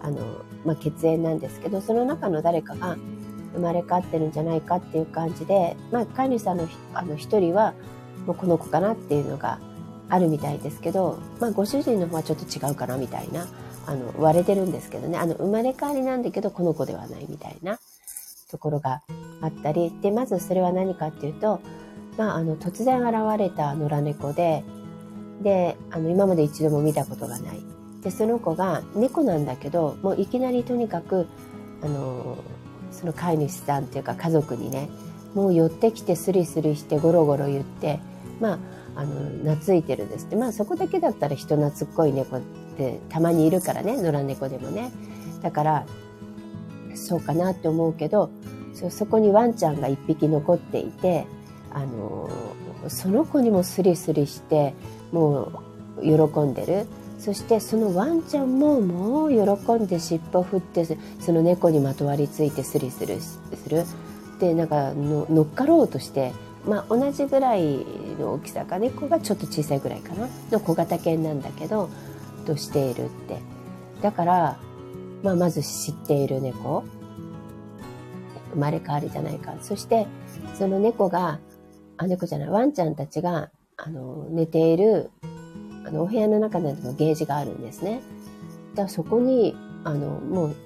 [0.00, 0.20] あの、
[0.64, 2.96] まあ、血縁なんですけど、その中の誰かが
[3.54, 7.74] 生まれ変わってるんじゃないかっていう感じで、まあ、飼い主さんのあの一人は、
[8.26, 9.58] もうこの子かなっていうのが
[10.10, 13.46] あるみたいですけど、まあ、ご主人の方はちょっと違うかなみたいな、
[13.86, 17.78] あの、割れてるんですけどね、あの、生まれ変わりなんだけど、この子ではないみたいな
[18.50, 19.02] ところが
[19.40, 21.60] あったり、で、まずそれは何かっていうと、
[22.16, 24.64] まあ、あの、突然現れた野良猫で、
[25.42, 27.60] で、あの、今まで一度も見たことがない。
[28.02, 31.26] で、その子が猫なんだけど、もういきなりとにかく、
[31.82, 32.38] あの、
[32.90, 34.88] その飼い主さんっていうか家族にね、
[35.34, 38.00] もう寄ってきてスリスリしてゴロゴロ言って、
[38.40, 38.58] まあ、
[38.96, 40.36] あの、懐いてるんですって。
[40.36, 42.38] まあそこだけだったら人懐っこい猫
[42.72, 44.90] ってたまにいるからね、野良猫でもね。
[45.42, 45.86] だから、
[46.94, 48.30] そうかなって思うけど、
[48.74, 51.26] そそこにワンちゃんが一匹残っていて、
[51.72, 52.28] あの、
[52.88, 54.74] その子にもスリスリして、
[55.12, 55.62] も
[55.98, 56.86] う喜んでる。
[57.18, 60.84] そしてそのワンちゃんももう喜んで尻尾振って
[61.20, 63.84] その猫にまとわりついてスリスリする
[64.40, 66.32] でなんか乗っかろうとして
[66.66, 67.84] まあ、同じぐらい
[68.18, 71.90] の大きさか猫がちょっと小さいぐらいかなの小型犬なんだけど
[72.42, 73.38] としているって。
[74.02, 74.58] だから、
[75.22, 76.84] まあ、まず知っている猫。
[78.52, 79.54] 生まれ変わりじゃないか。
[79.60, 80.06] そして
[80.54, 81.40] その猫が
[81.96, 85.10] あ猫じゃないワンちゃんたちがあの寝ている
[85.86, 88.02] あのお部屋の中などのゲージがあるんですね。
[88.74, 90.56] だからそこにあのもう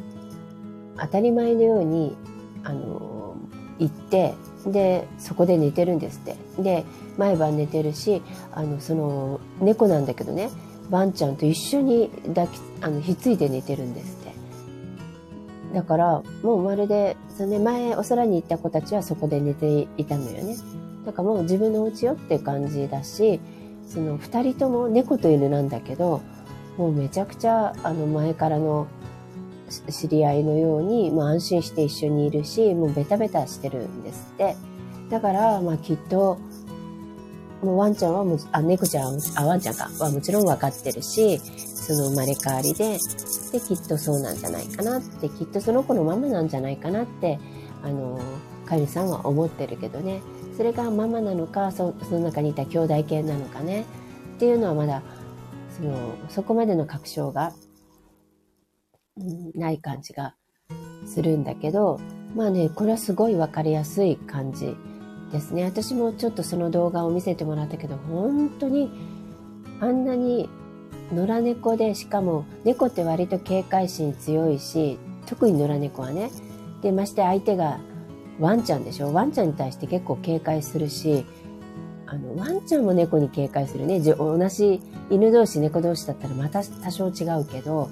[0.99, 2.17] 当たり前のように
[2.65, 3.37] あの
[3.79, 4.35] 行って
[4.67, 6.37] でそこで寝てるんですって。
[6.63, 6.85] で
[7.17, 10.51] 毎晩寝てるしあのその猫なんだけどね。
[10.91, 14.37] ワンちゃんと一緒に抱きあのひっついて寝てるんですって。
[15.75, 20.57] だからもうまるでその、前お空に行った子たちはそこで寝ていたのよね。
[21.05, 23.41] だからもう自分のお家よって感じだし
[23.87, 26.21] その2人とも猫と犬なんだけど
[26.77, 28.89] もうめちゃくちゃあの前からの
[29.89, 34.57] 知り合いのように、まあ、安心して一緒にいるしもうベタベタしてるんですって。
[35.11, 36.39] だから、まあ、きっと
[37.63, 39.89] もうワンちゃんはもあ猫ちゃんあワンちゃんか。
[39.99, 42.99] はもちろん分かってるしその生まれ変わりで
[43.53, 47.39] できっとそうなんじゃないかなってきっとその子のママなんじゃないかなって
[47.83, 48.21] あの
[48.67, 50.21] カリさんは思ってるけどね。
[50.57, 53.85] それがママなのかそその中にいた兄弟犬なのかね。
[54.37, 55.03] っていうのはまだ
[55.77, 57.53] そのそこまでの確証が
[59.55, 60.35] ない感じが
[61.07, 62.01] するんだけど、
[62.35, 64.77] まあね、これはすごいわかりやすい感じ
[65.33, 65.65] ですね。
[65.65, 68.91] 私もちょっとその動画を見せてもらったけど、本当に
[69.81, 70.49] あんなに
[71.13, 76.31] 野良猫で、しかも猫って割と警戒心強いし、特に野良猫はね。
[76.83, 77.79] で、まして相手が
[78.39, 79.13] ワンちゃんでしょ？
[79.13, 81.25] ワンちゃんに対して結構警戒するし、
[82.07, 83.99] あの、ワンちゃんも猫に警戒するね。
[84.01, 87.89] 同じ犬同士、猫同士だったらまた多少違うけど、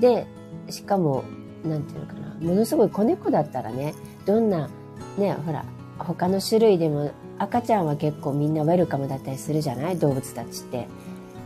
[0.00, 0.26] で、
[0.68, 1.24] しかも、
[1.64, 3.94] なんていうのかな、ものすごい子猫だったらね、
[4.26, 4.68] どんな、
[5.16, 5.64] ね、ほら、
[5.98, 9.98] 他の種類でも赤ちゃんは結構みんなウェルカムだったりするじゃない？
[9.98, 10.88] 動物たちって。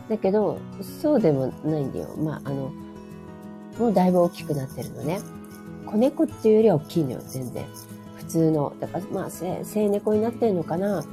[0.09, 0.59] だけど、
[1.01, 2.15] そうでもないんだよ。
[2.17, 2.71] まあ、あの、
[3.79, 5.19] もうだいぶ大きくなってるのね。
[5.85, 7.65] 子猫っていうよりは大きいのよ、全然。
[8.17, 8.73] 普通の。
[8.79, 11.05] だから、まあ、生猫になってるのかな。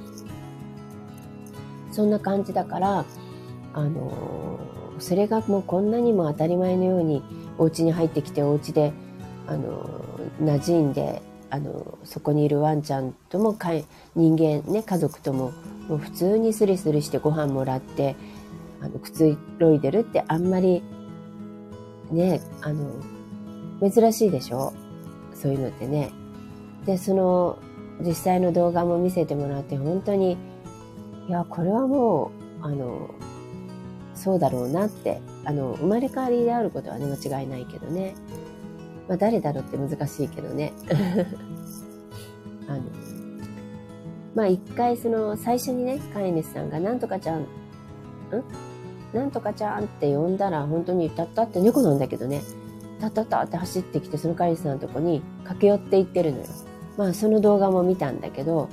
[1.92, 3.04] そんな感じだから、
[3.74, 4.58] あの
[4.98, 7.22] それがもうこんなにも当たり前のように
[7.58, 8.92] お家に入ってきてお家で
[9.46, 9.88] あの
[10.40, 13.70] 馴染んであのそこにいるワンちゃんともか
[14.14, 15.52] 人間ね家族とも
[15.88, 18.16] もう普通にスリスリしてご飯もらって
[18.80, 20.82] あのくつろいでるってあんまり
[22.10, 22.92] ねあの
[23.80, 24.72] 珍しいでしょ？
[25.34, 26.10] そういうのってね。
[26.84, 27.58] でその
[28.00, 30.36] 実際の動画も見せてもらって本当に
[31.28, 32.30] いやこれはも
[32.62, 33.14] うあの
[34.14, 38.16] そうだろうなって、あの、生まれ変わりであることはね、間違いないけどね。
[39.08, 40.72] まあ、誰だろうって難しいけどね。
[42.68, 42.82] あの、
[44.34, 47.46] まあ、一回その、最初にね、飼い主さんが、なんとかちゃん、ん？
[49.12, 52.42] なんとかちゃんって呼んだら、本当に、たったって猫なんだけどね、
[53.00, 56.44] たったったって走ってきて、その飼い主さんのとこに駆け寄っていってるのよ。
[56.98, 58.68] まあ、その動画も見たんだけど、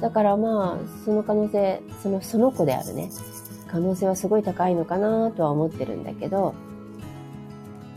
[0.00, 3.10] だからまあ、その可能性、その、その子であるね、
[3.68, 6.54] 可能性はすごい高いのかなとは思ってるんだけど、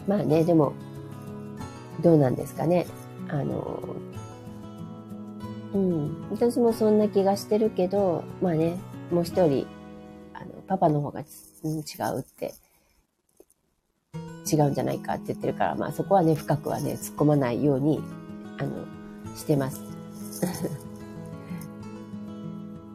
[0.07, 0.73] まあね、でも、
[2.01, 2.86] どうなんですかね。
[3.29, 3.82] あの、
[5.73, 8.77] うん、私もそんな気がしてるけど、まあね、
[9.12, 9.67] もう一人、
[10.34, 11.23] あの、パパの方が、違
[12.15, 12.53] うって、
[14.51, 18.01] 違うんじゃないかって言ってるから、まあそこはね、深くはね、突っ込まないように、
[18.60, 18.86] あの、
[19.36, 19.82] してます。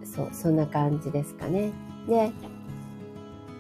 [0.05, 1.73] そう、そんな感じですかね。
[2.07, 2.31] で、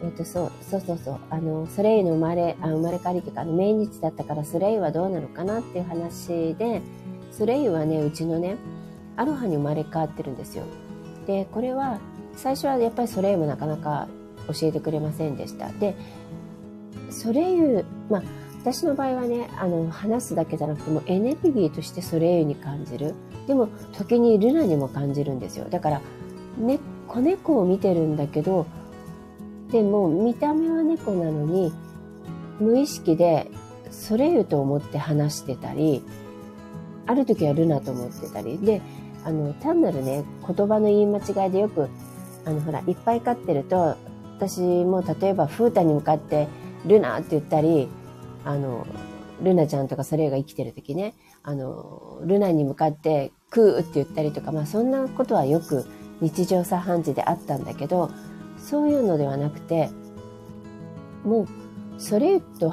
[0.03, 6.83] えっ、ー、と、そう、そうそうそう、あの、ソレイユの生まれ、あ生まれ変わりというか、あの、命日だったからソレイユはどうなのかなっていう話で、
[7.33, 8.57] ソレイユはね、うちのね、
[9.17, 10.65] アロハに生まれ変わってるんですよ。
[11.27, 11.99] で、これは、
[12.37, 14.09] 最初はやっぱりソレイユもなかなか
[14.47, 15.73] 教えてくれませんでした。
[15.73, 15.97] で、
[17.11, 18.23] ソレイユ、まあ、
[18.61, 23.15] 私の場合はね、あの、話すだけじゃなくてもエネルギーとしてソレイユに感じる。
[23.47, 25.67] でも、時にルナにも感じるんですよ。
[25.71, 26.01] だから、
[26.59, 28.67] ね、子猫を見てるんだけど、
[29.70, 31.72] でも見た目は猫なのに、
[32.59, 33.50] 無意識で
[33.90, 36.02] ソレイユと思って話してたり、
[37.07, 38.83] ある時はルナと思ってたり、で、
[39.24, 41.88] あの、単なるね、言葉の言い間違いでよく、
[42.44, 43.96] あの、ほら、いっぱい飼ってると、
[44.37, 46.48] 私も例えば、フータに向かって、
[46.87, 47.88] ルナって言ったり、
[48.44, 48.87] あの、
[49.42, 55.87] ルナちゃんとかそれが生きてる時ね、あの、ルナに向かってクーって言ったりとか、まあそんなことはよく
[56.20, 58.11] 日常茶飯事であったんだけど、
[58.68, 59.88] そういうのではなくて、
[61.24, 61.48] もう、
[61.96, 62.70] それと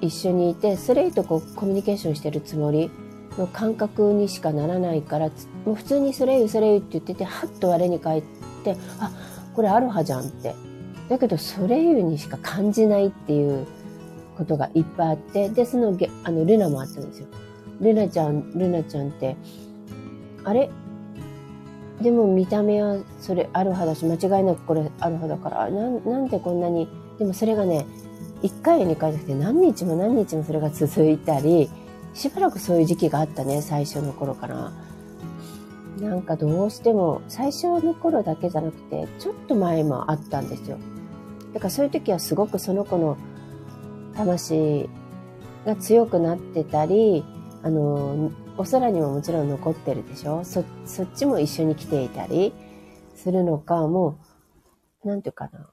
[0.00, 2.90] 一緒にいて、それとこうコミュニケーションしてるつもり
[3.36, 5.28] の感覚にしかならないから、
[5.66, 8.22] もう普通にそれゆそれゆって言ってて、はっと我に返っ
[8.64, 9.10] て、あ、
[9.54, 10.54] これアロハじゃんって。
[11.10, 13.66] だけど、それゆにしか感じないっていう
[14.38, 17.26] ことがいっぱいあって、で、その、あの、ルナもあったんですよ。
[17.82, 19.36] ルナちゃん、ルナちゃんって、
[20.42, 20.70] あれ？
[22.00, 27.86] でも見た目はそれアロハだし、間違いなくこれアロハだから、ななんでこんなに、でもそれがね、
[28.42, 31.70] 1回や2回じゃなくて何日も何日もそれが続いたり、
[32.12, 34.72] しばらくそういう時期があったね、最初の頃から。
[36.00, 40.78] なんかどうしても、最初の頃だけじゃなくて、ちょっと前もあったんですよ。
[41.52, 43.16] だからそういう時はすごくその子の
[44.16, 44.88] 魂
[45.64, 47.24] が強くなってたり、
[47.62, 50.44] あの、お空にももちろん残ってるでしょ？
[50.44, 52.52] そ、そっちも一緒に来ていたり
[53.16, 54.18] するのか、も
[55.04, 55.70] う、なんていうかな。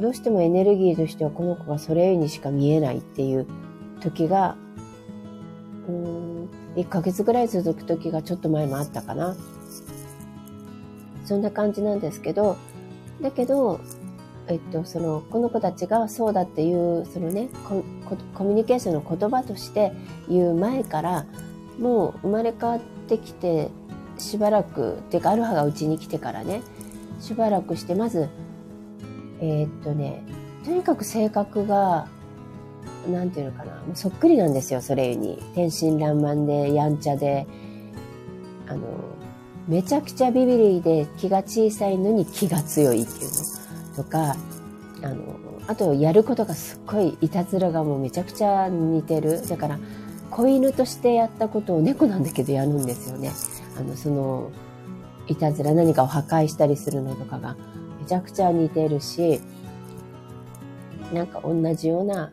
[0.00, 3.46] どうしてもエネルギーとしてはこの子がそれにしか見えないっていう
[4.00, 4.56] 時が、
[5.86, 9.36] うーん、1ヶ月ぐらい続く時がちょっと前もあったかな。
[11.24, 12.56] そんな感じなんですけど、
[13.20, 13.80] だけど、
[14.48, 17.84] えっと、その、この子たちがそうだっていう、そのねコ、
[18.34, 19.92] コミュニケーションの言葉として
[20.28, 21.26] 言う前から、
[21.78, 23.70] もう生まれ変わってきて、
[24.18, 26.62] しばらく、っていうか、アルファがうちに来てからね、
[27.20, 28.28] しばらくして、まず、
[29.40, 30.22] えー、っとね、
[30.64, 32.08] とにかく性格が、
[33.10, 35.42] なんていうのかな、そっくりなんですよ、それに。
[35.54, 37.46] 天真爛漫で、やんちゃで、
[38.68, 38.82] あの、
[39.68, 43.61] めちゃくちゃビビリで気が小さいのに気が強いっていうの。
[43.94, 44.36] とか、
[45.02, 49.46] あの、あとやることがすっごいいたずらがもうめちゃくちゃ似てる。
[49.46, 49.78] だから、
[50.30, 53.30] 子犬としてやったことを猫なんだけどやるんですよね。
[53.78, 54.50] あの、その、
[55.28, 57.56] いたずら何かを破壊したりするのとかが
[58.00, 59.40] めちゃくちゃ似てるし、
[61.12, 62.32] なんか同じような、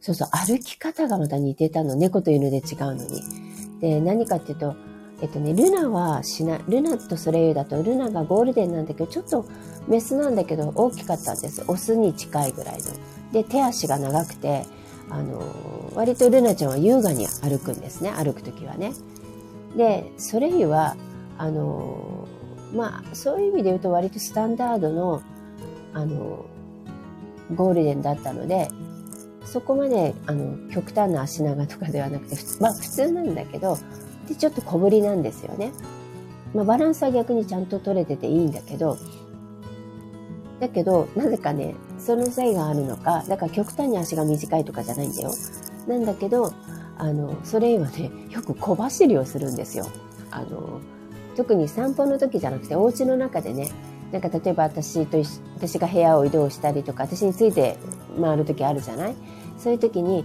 [0.00, 1.94] そうそう、歩き方がまた似てたの。
[1.94, 3.22] 猫と犬で違うのに。
[3.80, 4.74] で、何かっていうと、
[5.24, 9.46] えっとね、ルナはしない、ルナとソレイユだと、ルナがゴールデンなんだけど、ちょっと
[9.88, 11.64] メスなんだけど大きかったんです。
[11.66, 12.82] オスに近いぐらいの。
[13.32, 14.66] で、手足が長くて、
[15.08, 15.40] あの、
[15.94, 18.92] 割とルナちゃんは優雅に歩くんですね、歩くときはね。
[19.74, 20.94] で、ソレイユは、
[21.38, 22.28] あの、
[22.74, 25.22] まあ、そういう意味で言うと割とスタンダードの、
[25.94, 26.44] あの、
[27.54, 28.68] ゴールデンだったので、
[29.46, 33.78] そこまで、あの、極端な足長とかではなくて、まあ普通なんだけど、
[34.28, 35.72] で、ちょっと小ぶりなんですよね。
[36.54, 38.96] まあ、バランスは逆にちゃんと取れてていいんだけど、
[40.60, 45.32] だけど、なぜかね、そのせいがあるのか、だから極端に足が短いとかじゃないんだよ。
[45.88, 46.52] なんだけど、
[46.96, 49.86] あの、それはね、よく小走りをするんですよ。
[50.30, 50.80] あの、
[51.36, 53.70] 特に散歩の時じゃなくて、お家の中でね、
[54.12, 55.18] なんか例えば私と、
[55.56, 57.76] 私が部屋を移動したりとか、私について
[58.20, 59.16] 回る時あるじゃない？
[59.58, 60.24] そういう時に、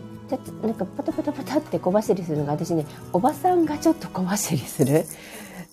[0.61, 5.05] なんかパタパタパタって小走りするのが私ね、おばさんがちょっと小走りする。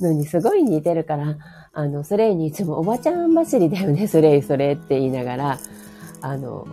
[0.00, 1.36] のにすごい似てるから、
[1.72, 5.58] あの、それにいつもおばちゃん走りだよね、 それ、それって言いながら、
[6.20, 6.66] あの、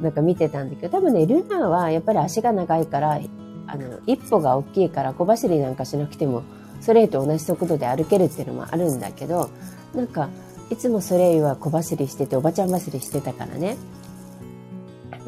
[0.00, 3.20] なんか見てたんだけど、多分ね、ルナはやっぱり足が長いから、
[3.66, 6.42] あの、一歩が大きいから小走りなんかしなくても、
[6.80, 9.50] それと同じ速度で歩けるっていうのもあるんだけど、
[9.94, 10.28] なんか、
[10.70, 13.76] いつもそれは小走りしてて、おばちゃん走りしてたからね、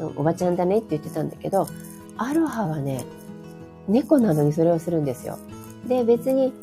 [0.07, 1.67] おばちゃんだねって言ってたんだけど、
[2.17, 3.05] アロハはね、
[3.87, 5.37] 猫なのにそれをするんですよ。
[5.87, 6.53] で、別に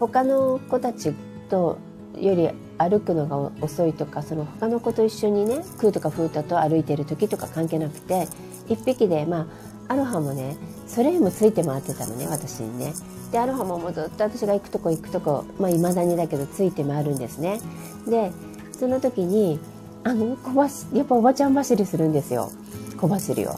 [0.00, 1.12] 他の子たち
[1.48, 1.78] と
[2.16, 8.28] より歩くのが遅いとか、その他の子と一緒にね、クーとかフータと歩いてる時とか関係なくて、
[8.68, 9.46] 一匹で、まあ
[9.88, 12.92] アロハもねそれもついて回ってたのね私にね。
[13.32, 17.60] でアロハももうずっと私が行くとこ行くとこまあ未だにだけどついて回るんですね。
[18.06, 18.30] で
[18.72, 19.58] その時に
[20.04, 22.50] あの小走やっぱおばちゃん走りするんですよ。
[22.98, 23.54] 小走りを。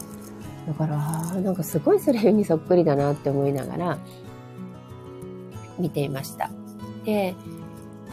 [0.67, 0.97] だから
[1.41, 3.99] なんかすごいそれにそっくりだなって思いながら
[5.79, 6.51] 見ていました。
[7.05, 7.35] で、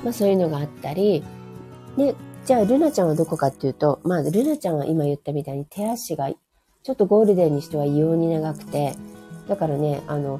[0.03, 1.23] まあ、そういうのがあったり
[1.97, 2.15] で
[2.45, 6.29] じゃあルナちゃんはどこかっていうとまあルナちゃんは今言ったみたいに手足が
[6.87, 8.95] ちょっとゴールデンにしては異様に長くて、
[9.49, 10.39] だからね、あの、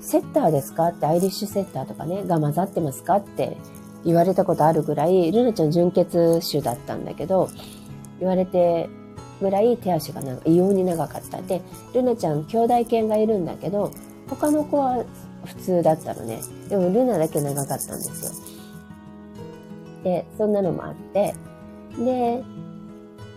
[0.00, 3.56] セッターですかって、アイリッシュセッターとかね、が混ざってますかって
[4.04, 7.48] 言われたことあるぐらい、ルナちゃん純血種だったんだけど、
[8.20, 8.90] 言われて
[9.40, 11.40] ぐらい手足がなんか異様に長かった。
[11.42, 11.62] で、
[11.94, 13.92] ルナちゃん兄弟犬がいるんだけど、
[14.28, 15.04] 他の子は
[15.44, 16.40] 普通だったのね。
[16.68, 18.32] でもルナだけ長かったんですよ。
[20.04, 21.34] で、そんなのもあって、
[21.98, 22.42] で、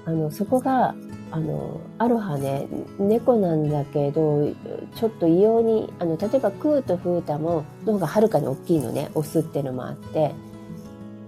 [0.06, 0.95] あの、そこが
[1.34, 2.68] あの、アロハね、
[2.99, 4.52] 猫なんだけど、
[4.95, 10.34] ちょっと異様に、あの、例えばクーとフータも、の方がはるかに大きいのね、オスってのもあって。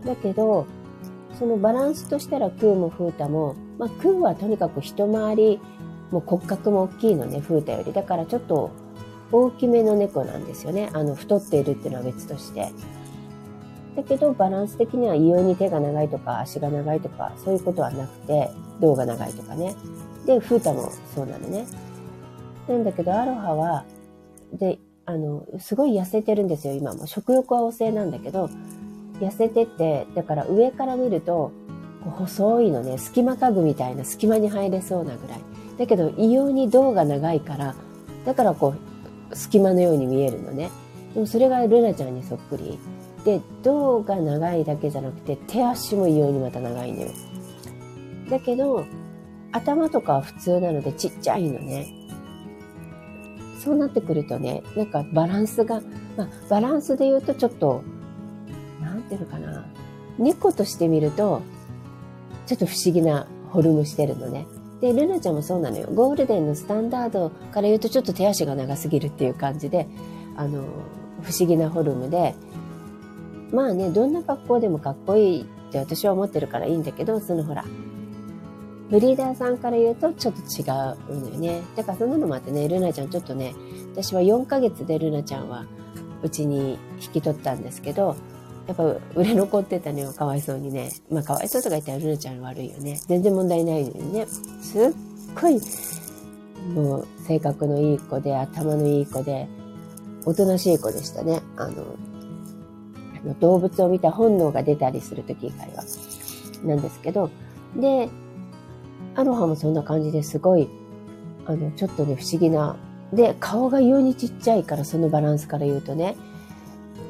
[0.06, 0.68] だけど、
[1.40, 5.60] そのバランスとしたらクーもフータも、まあ、クーはとにかく一回り、
[6.12, 7.94] もう骨格も大きいのね、フータより。
[7.94, 8.72] だからちょっと
[9.32, 10.90] 大きめの猫なんですよね。
[10.94, 12.72] あの、太っているっていうのは別として。
[13.96, 18.50] だけど、バランス的には異様に手が長いとか足が長いとか、そういうことはなくて、
[18.80, 19.76] 胴が長いとかね。
[20.26, 21.66] で、フータもそうなのね。
[22.68, 23.86] なんだけど、アロハは、
[24.54, 27.08] で、あの、すごい痩せてるんですよ、今も。
[27.08, 28.50] 食欲は旺盛なんだけど、
[29.20, 31.52] 痩せてて、だから上から見ると、
[32.12, 35.42] 細いのね、隙間家具みたいな隙間に入れそうなぐらい。
[35.78, 37.76] だけど、異様に胴が長いから、
[38.26, 38.76] だからこ
[39.32, 40.70] う、隙間のように見えるのね。
[41.14, 42.78] でもそれがルナちゃんにそっくり。
[43.24, 47.12] で胴が長いだけじゃなくて手足も異様にまた長いのよ
[48.30, 48.86] だけど
[49.52, 51.94] 頭とかは普通なのでちっちゃいのね
[53.64, 55.82] そうなってくるとねなんかバランスが、
[56.18, 57.82] まあ、バランスで言うとちょっと
[58.82, 59.66] なんていうのかな
[60.18, 61.42] 猫として見ると
[62.56, 64.46] ちょっと不思議なフォルムしてるのね
[64.84, 65.88] で、ルナちゃんもそうなのよ。
[65.94, 69.88] ゴールデンのスタンダードから言うとちょっと手足が長すぎるっていう感じで、
[70.36, 70.64] あの、
[71.22, 72.36] 不思議なフォルムで、
[73.54, 77.64] まあね、どんな格好でもかっこいいって私は思ってるからいいんだけど、そのほら、
[78.90, 80.64] ブリーダーさんから言うとちょっと違
[81.16, 81.62] うのよね。
[81.78, 83.56] だからそんなのもあってね、ルナちゃんちょっとね、
[83.94, 85.66] 私は4ヶ月でルナちゃんは
[86.24, 88.18] うちに引き取ったんですけど、
[88.68, 88.84] やっぱ
[89.16, 90.92] 売れ残ってたのよ、かわいそうにね。
[91.10, 93.00] まあかわいそうとか言ったらルナちゃん悪いよね。
[93.08, 94.26] 全然問題ないのにね。
[94.62, 94.92] すっ
[95.40, 95.60] ごい、
[96.74, 99.48] もう性格のいい子で、頭のいい子で、
[100.26, 101.42] おとなしい子でしたね。
[101.58, 101.84] あの、
[103.26, 105.84] の動物を見た本能が出たりする時以外は。
[106.64, 107.30] なんですけど、
[107.76, 108.10] で、
[109.16, 110.70] アロハもそんな感じですごい、
[111.46, 112.78] あの、ちょっとね、不思議な。
[113.12, 116.16] で、顔が異様にちっちゃいから、そのバランスから言うとね。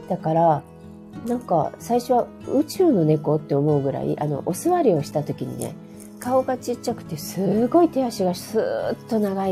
[0.09, 0.63] だから、
[1.27, 5.75] なんか、最初は宇宙の猫って思うぐらい、あの、お座りをした時にね、
[6.19, 9.45] 顔がちっちゃくて、すごい手足がスーッと長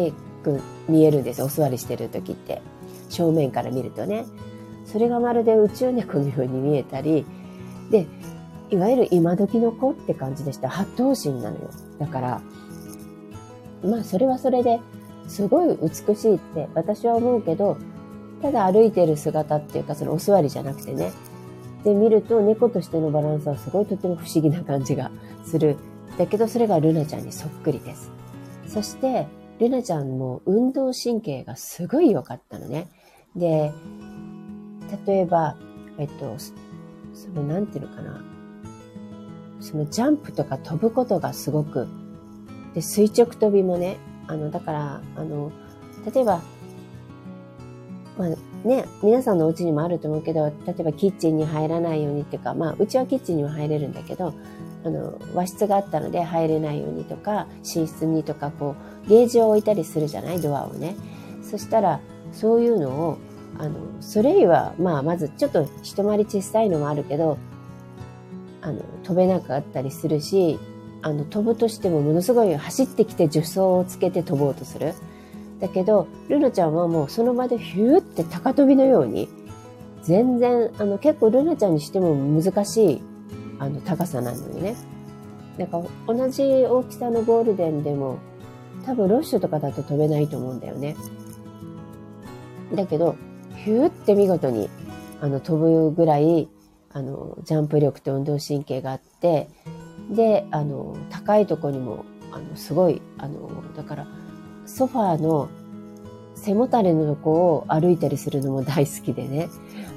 [0.43, 1.43] く見えるんです。
[1.43, 2.61] お座りしてる時って。
[3.09, 4.25] 正面から見るとね。
[4.85, 7.25] それがまるで宇宙猫のように見えたり、
[7.89, 8.07] で、
[8.69, 10.69] いわゆる今時の子って感じでした。
[10.69, 11.69] 八頭身なのよ。
[11.99, 12.41] だから、
[13.83, 14.79] まあそれはそれで
[15.27, 17.77] すごい美しいって私は思うけど、
[18.41, 21.11] ただ歩いてる姿っていうかそのお座りじゃなくてね。
[21.83, 25.11] で見ると猫としてのバランスはすごいとても不思議な感じが
[25.45, 25.77] する。
[26.17, 28.11] だけどそれがルナちゃんにそっくりです。
[28.67, 29.27] そして、
[29.59, 32.89] ルナちゃんも運動神経がすごい良かったのね。
[33.35, 33.71] で、
[35.05, 35.57] 例えば、
[35.97, 36.35] えっと、
[37.13, 38.23] その、なんていうのかな。
[39.59, 41.87] そのジャンプとか飛ぶことがすごく、
[42.73, 45.51] で、垂直跳びもね、あの、だから、あの、
[46.13, 46.41] 例えば、
[48.17, 48.29] まあ
[48.63, 54.33] ね、皆さんのお家にもあると思うけど、例えばキッチンに入らないようにっていうか、まあ、うちはキッチンには入れるんだけど、
[54.83, 60.41] あの、和室があったので入れないようにとか、寝室にとか、こう、ゲージを置いたりするじゃない？
[60.41, 60.95] ドアをね。
[61.43, 61.99] そしたら、
[62.33, 63.17] そういうのを、
[63.57, 67.37] あの、それよりは、まあ、まずちょっと一回り小さいのもあるけど、
[68.61, 70.59] あの、飛べなかったりするし、
[71.01, 74.93] あの、飛ぶとしてもものすごい走ってきて助走をつけて飛ぼうとする。
[75.61, 79.29] だけど、ルナちゃんはもうその場でヒューって高飛びのように、
[80.03, 83.01] 全然、あの、結構ルナちゃんにしても難しい、
[83.59, 84.75] あの、高さなのにね。
[85.57, 88.17] なんか、同じ大きさのゴールデンでも、
[88.85, 90.95] 多分ロッシュとかだと飛べないと思うんだよね。
[92.73, 93.15] だけど、
[93.63, 94.69] ヒューって見事に
[95.21, 96.49] あの飛ぶぐらい
[96.93, 99.47] あのジャンプ力と運動神経があって
[100.09, 104.07] であの高いとこにもあのすごいあのだから
[104.65, 105.49] ソファーの
[106.35, 109.49] 背もたれのとこを歩いたりするのも大好きでね、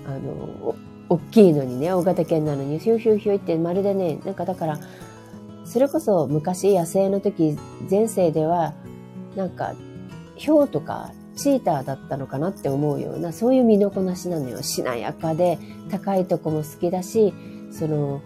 [0.07, 0.75] あの、
[1.09, 4.79] 大きいのにね、大型犬なのに、ヒューヒューヒューってまるでね、なんかだから、
[5.65, 7.57] それこそ昔野生の時、
[7.91, 8.75] 前世では、
[9.37, 9.75] なんか、
[10.37, 14.63] ヒョウとかチーターだったのかなって思うような、そういう身のこなしなのよ。
[14.63, 15.59] しなやかで、
[15.91, 17.33] 高いとこも好きだし、
[17.71, 18.21] その、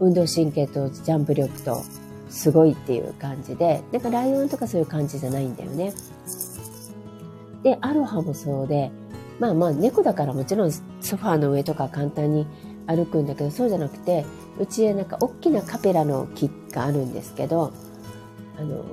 [0.00, 1.82] 運動神経とジャンプ力と、
[2.28, 5.92] すごいっていう感じで、なんかライオンとかそういう感じじゃないんだよね。
[7.62, 8.90] で、アロハもそうで、
[9.38, 12.46] まあまあ猫だからもちろんソファーの上とか簡単に
[12.86, 14.24] 歩くんだけど、そうじゃなくて、
[14.58, 17.72] うちへなんか大きなカペラの木があるんですけど、
[18.58, 18.84] あの、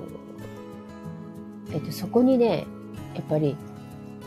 [1.71, 2.65] えっと、そこにね、
[3.15, 3.55] やっぱり、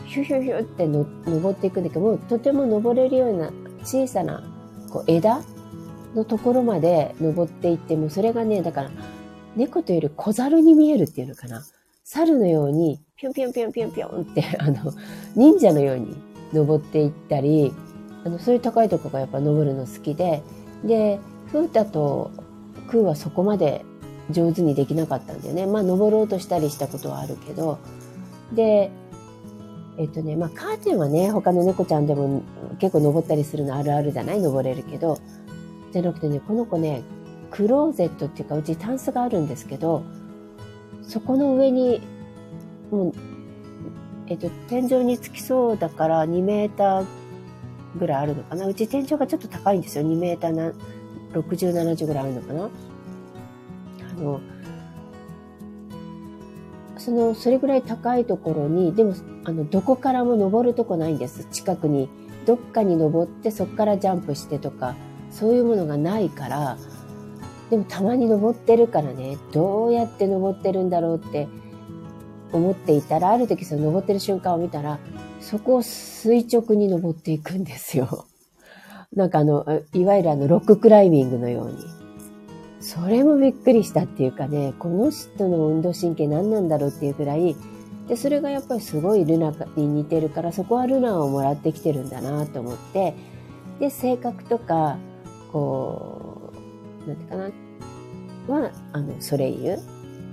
[0.05, 3.51] ヒュヒュヒュっての登っていくんだけど、もうとても登れるような
[3.83, 4.43] 小さな
[4.89, 5.41] こう枝
[6.15, 8.91] のところまで登っていって、もそれがね、だから、
[9.55, 11.63] 猫というより小猿に見えるっていうのかな。
[12.03, 14.91] 猿のように、ぴょんぴょんぴょんぴょんぴょんって、 あの、
[15.35, 16.15] 忍者のように
[16.53, 17.73] 登っていったり、
[18.25, 20.41] あの、そういう高いとこがやっぱ登るの好きで、
[20.83, 21.19] で、
[21.51, 22.31] 風太と
[22.89, 23.85] 空はそこまで
[24.31, 25.65] 上手にできなかったんだよね。
[25.65, 27.77] まあ、登ろうとしたりしたことはあるけど、
[28.53, 28.91] で、
[29.97, 32.41] えっとね、まあ、カーテンはね、他の猫ちゃんでも
[32.79, 34.41] 結構登ったりするのあるあるじゃない？
[34.41, 35.17] 登れるけど、
[35.91, 37.03] じゃなくてね、この子ね、
[37.51, 40.03] クローゼットっていうか、うちタンスがあるんですけど、
[41.01, 42.01] そこの上に、
[42.91, 43.13] もう、
[44.27, 47.05] えっと、天井につきそうだから2メーター
[47.97, 48.67] ぐらいあるのかな？
[48.67, 50.03] うち天井がちょっと高いんですよ。
[50.03, 50.71] 2メーターな、
[51.33, 52.63] 60、70ぐらいあるのかな？
[52.65, 52.69] あ
[54.21, 54.39] の、
[56.97, 59.15] その、それぐらい高いところに、でも、
[59.45, 61.45] あの、どこからも登るとこないんです。
[61.45, 62.09] 近くに。
[62.45, 64.95] どっかに登って、そこからジャンプしてとか、
[65.31, 66.77] そういうものがないから、
[67.69, 71.47] でもたまに登ってるからね、どうやって登ってるんだろうって
[72.51, 74.99] 思っていたら、ある時その登ってる瞬間を見たら、
[75.39, 78.25] そこを垂直に登っていくんですよ。
[79.15, 81.77] なんかあの、いわゆるあの、ロッククライミングのように。
[82.79, 87.55] それもびっくりしたっていうかね、この人の運動神経何なんだろうっていうくらい、
[88.07, 93.13] で、それがやっぱりすごいルナに似てるから、そこはルナをもらってきてるんだなと思って、
[93.79, 94.97] で、性格とか、
[95.51, 96.51] こ
[97.05, 97.51] う、なんていうかな、
[98.49, 99.77] は、あの、ソレイユ。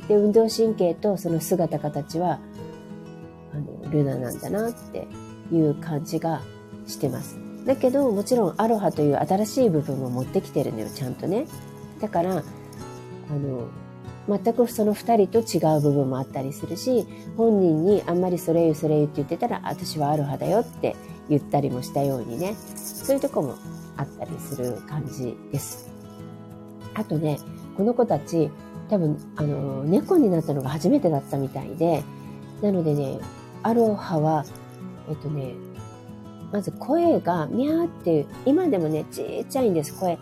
[0.08, 2.38] で、運動神経とその姿形は、
[3.52, 5.06] あの、ルナなんだなって
[5.52, 6.42] いう感じが
[6.86, 7.38] してます。
[7.64, 11.46] だけど、もちろんアロハという新しい部分も持ってきてるのよ、ちゃんとね。
[12.00, 12.42] だから、あ
[13.32, 13.68] の、
[14.28, 17.06] 全くその二人と違う部分もあったりするし、
[17.36, 20.96] 本人にあんまりそれゆそれゆって言ってたら、私はアロハだよって
[21.28, 23.56] 言ったりもしたようにね、そういうとこも
[23.97, 25.90] あったりする感じです。
[26.94, 27.38] あとね、
[27.76, 28.51] この子たち、
[28.88, 32.03] 多分、あの、猫になったのが初めてだったみたいで、
[32.62, 33.18] なのでね、
[33.62, 34.44] アロハは、
[35.09, 35.55] えっとね、
[36.53, 40.18] まず声がミャーって、今でもね、ちっちゃいんです、声。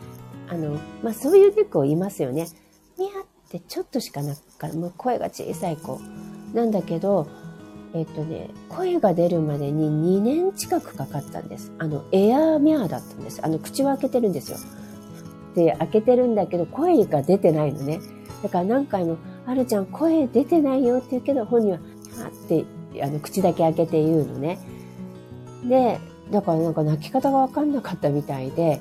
[0.48, 2.48] あの、まあ、そういう猫いますよね。
[2.98, 6.00] ミャーってちょっとしかなくから、もう声が小さい子。
[6.52, 7.26] なんだけど、
[7.94, 11.72] えっとね、声が出るまでに2年近くかかったんです。
[11.78, 13.40] あの、エアーミャーだったんです。
[13.44, 14.58] あの、口を開けてるんですよ。
[15.54, 18.00] で、開けてるんだけど、声が出てないのね。
[18.42, 19.16] だから何回も、
[19.46, 21.78] あるちゃん声出てないよって言うけど、本人は、
[22.24, 22.64] あって、
[23.00, 24.58] あの、口だけ開けて言うのね。
[25.64, 26.00] で、
[26.32, 28.80] だからなんか泣き方がわかんなかったみたいで、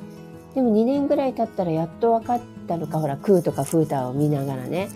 [0.55, 4.89] でも2年ぐらい経ったらやっと分かったのか、ほら、クーとかフーターを見ながらね、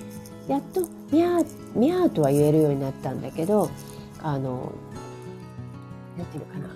[0.47, 1.45] やっと、ミャー、
[1.75, 3.69] ミャーとは言えるようになったんだけど、
[4.21, 4.71] あの、
[6.17, 6.75] なんていうのかな。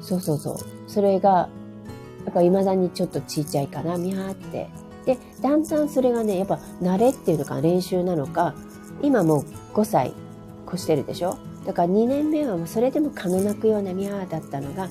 [0.00, 0.56] そうそうそう。
[0.86, 1.48] それが、
[2.24, 4.68] やっぱ未だにちょっとちっちゃいかな、みゃーって。
[5.06, 8.54] で、だんだんそれがね、やっぱ慣れっていうのか練習なのか、
[9.02, 9.44] 今もう
[9.74, 10.12] 5歳
[10.68, 11.38] 越してるでしょ？
[11.66, 14.88] だから2年目はもうそれでも蚊の鳴くようなミャーだったのが、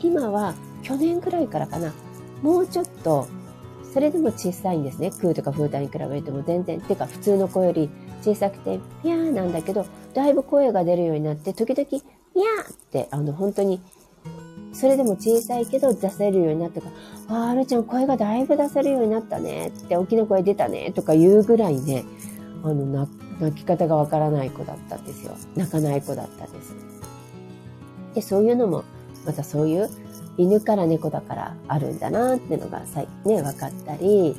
[0.00, 1.92] 今は去年ぐらいからかな、
[2.42, 3.26] もうちょっと、
[3.92, 5.10] それでも小さいんですね。
[5.10, 7.90] クーとかフーターに比べるとも全然、てか普通の子より
[8.22, 13.80] 小さくて、ピャーなんだけど、だいぶ声が出るようになって、時々、ピャーって、あの、本当に、
[14.72, 16.88] それでも小さいけど出せるようになったか
[17.28, 22.04] ら、ああ、るちゃん声がだいぶ出せるようになったねって、大きな声出たねとか言うぐらいね、
[22.62, 23.08] あの、
[23.40, 25.36] 泣き方がわからない子だったんですよ。
[25.56, 26.74] 泣かない子だったんです。
[28.14, 28.84] で、そういうのも、
[29.26, 29.90] またそういう
[30.36, 32.80] 犬から猫だからあるんだなっていうのが、
[33.24, 34.34] ね、分かったり、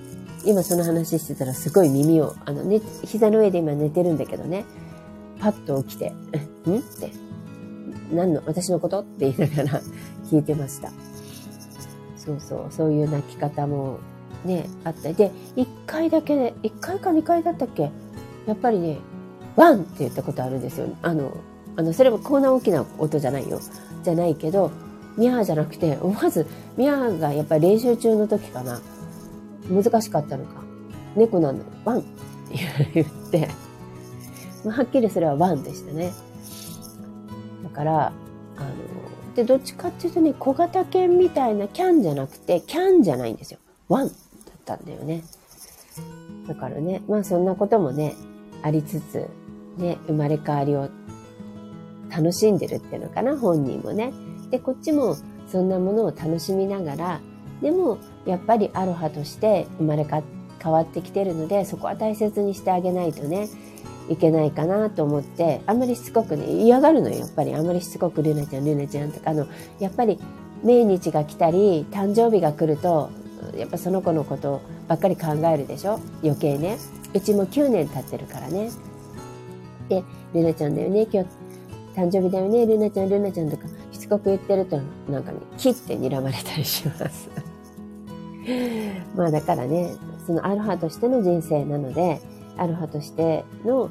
[0.45, 4.65] 今その話してたらすごい耳を、あのね、膝の上で今寝てるんだけどね、
[5.39, 6.09] パッと起きて、
[6.69, 6.77] ん？
[6.77, 7.11] って、
[8.13, 9.01] 何の、私のこと？
[9.01, 9.81] って言いながら
[10.29, 10.91] 聞いてました。
[12.17, 13.97] そうそう、そういう泣き方も
[14.45, 15.15] ね、あったり。
[15.15, 17.91] で、一回だけね、一回か二回だったっけ？
[18.45, 18.97] やっぱりね、
[19.55, 20.87] ワンって言ったことあるんですよ。
[21.01, 21.35] あの、
[21.75, 23.59] あの、それもこんな大きな音じゃないよ。
[24.03, 24.71] じゃないけど、
[25.17, 26.45] ミャーじゃなくて、思わず、
[26.77, 28.81] ミャーがやっぱり練習中の時かな。
[29.69, 30.63] 難しかったのか。
[31.15, 32.09] 猫なの、ワンって
[32.93, 33.47] 言って、
[34.65, 36.11] まあ、はっきりそれはワンでしたね。
[37.63, 38.13] だから、
[38.57, 38.69] あの、
[39.35, 43.59] で、どっちかっていうとね、小型犬みたいなキャンじゃなくて、キャンじゃないんですよ。
[43.89, 44.15] ワンだっ
[44.65, 45.23] たんだよね。
[46.47, 48.15] だからね、まあそんなこともね、
[48.61, 49.27] ありつつ、
[49.77, 50.89] ね、生まれ変わりを
[52.09, 54.13] 楽しんでるっていうのかな、本人もね。
[54.51, 55.15] で、こっちも
[55.47, 57.21] そんなものを楽しみながら、
[57.61, 63.49] でもやっぱりアロハとして生まれ変わってきてるので、そこは大切にしてあげないとね、
[64.09, 67.53] いけないかなと思って、あんまりしつこくね、嫌がるのよ、やっぱり。
[67.53, 69.47] あんまりしつこく、ルナちゃん、ルナちゃんとか、あの、
[69.79, 70.19] やっぱり
[70.63, 73.09] 命日が来たり、誕生日が来ると、
[73.57, 75.99] やっぱその子のことばっかり考えるでしょ？
[76.23, 76.77] 余計ね。
[77.13, 78.69] うちも9年経ってるからね。
[79.89, 80.03] で、
[80.33, 81.29] ルナちゃんだよね、今日
[81.95, 87.29] 誕生日だよね、ルナちゃん、ルナちゃんとか、しつこく言ってると、なんかね、切って睨まれたりします。
[89.15, 92.19] まあだからね、そのアルファとしての人生なので、
[92.57, 93.89] アルファとしての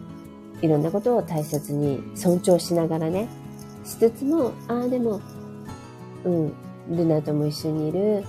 [0.61, 3.29] いろんなことを大切に尊重しながらね、
[3.85, 5.21] しつつも、ああ、でも、
[6.25, 6.53] うん、
[6.91, 8.25] ルナとも一緒にいる、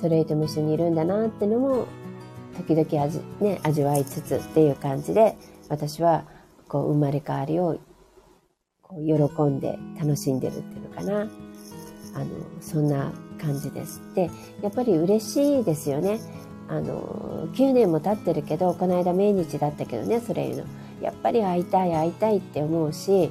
[0.00, 1.86] ソレイとも一緒にいるんだなってのも、
[2.56, 5.36] 時々味,、ね、味わいつつっていう感じで、
[5.68, 6.24] 私は
[6.68, 7.78] こう生まれ変わりを
[8.82, 11.20] こう喜んで楽しんでるっていうのかな。
[12.14, 12.26] あの、
[12.60, 14.02] そんな感じです。
[14.14, 14.30] で、
[14.62, 16.20] やっぱり嬉しいですよね。
[16.68, 20.64] あの、9年も経ってるけど、この間命日だったけどね、それいうの。
[21.00, 23.30] やっぱり会いたい会いたいって思うし、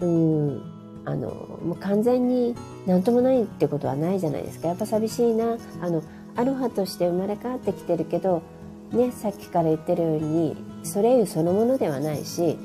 [0.00, 0.62] うん、
[1.04, 1.28] あの、
[1.62, 2.54] もう完全に
[2.86, 4.68] 何ともないってことはないじゃないですか。
[4.68, 5.56] やっぱ寂しいな。
[5.80, 6.02] あの、
[6.36, 8.42] アロハとして生まれ変わってきてるけど、
[8.92, 12.58] ね、さっきから言ってるように、ソレイユそのものではないし、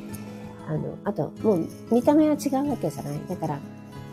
[0.68, 3.20] あの、あと、もう見た目は違うわけじゃない。
[3.28, 3.60] だから、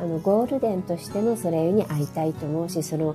[0.01, 3.15] あの、ゴールデンとしてのソレイユに会いたいと思うし、その、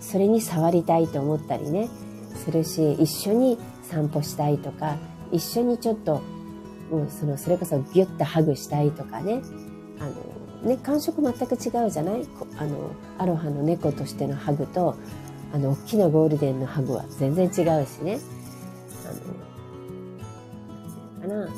[0.00, 1.88] それに触りたいと思ったりね、
[2.36, 4.96] するし、一緒に散歩したいとか、
[5.32, 6.22] 一緒にちょっと、
[6.90, 9.42] もうその、それこそギュッとハグしたいとかね、
[9.98, 10.12] あの、
[10.68, 12.26] ね、感触全く違うじゃない？
[12.56, 14.94] あの、アロハの猫としてのハグと、
[15.52, 18.18] あの、大きなゴールデンのハグは全然違うしね。
[21.20, 21.48] あの、かな。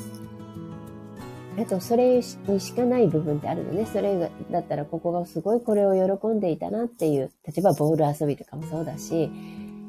[1.57, 3.85] あと、それにしかない部分ってあるのね。
[3.91, 9.31] それだったら、ここがすごいこれを喜んでいたなっていう、例えばボール遊びとかもそうだし、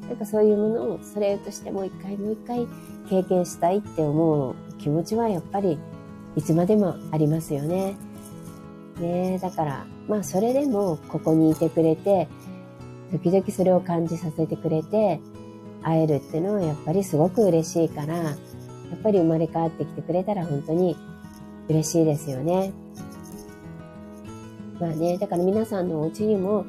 [0.07, 2.67] なんかそういうものをそれとしてもう一回もう一回
[3.09, 5.77] 経験したいって思う気持ちはやっぱり
[6.35, 7.95] いつまでもありますよね。
[8.99, 12.27] ねえだから、まあそれでもここにいてくれて、
[13.11, 15.19] 時々それを感じさせてくれて、
[15.83, 18.31] 会えるっていうのはやっぱりすごく嬉しいから、や
[18.95, 20.97] っぱり生まれ変わってきてくれたら本当に
[21.69, 22.73] 嬉しいですよね。
[24.79, 26.65] まあね、だから皆さんのお家にも、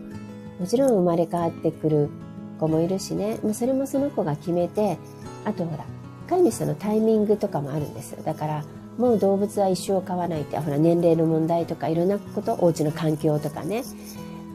[0.58, 2.10] もちろん生まれ変わってくる
[2.58, 4.98] 子もいるしね、もうそれもその子が決めて、
[5.44, 5.84] あとほら、
[6.28, 8.22] 飼い主さんのタイミングとかもあるんですよ。
[8.22, 8.64] だから、
[8.98, 13.82] もう動物は一生飼わないって、ほら、年齢の問題とかいろんなこと、お家の環境とかね。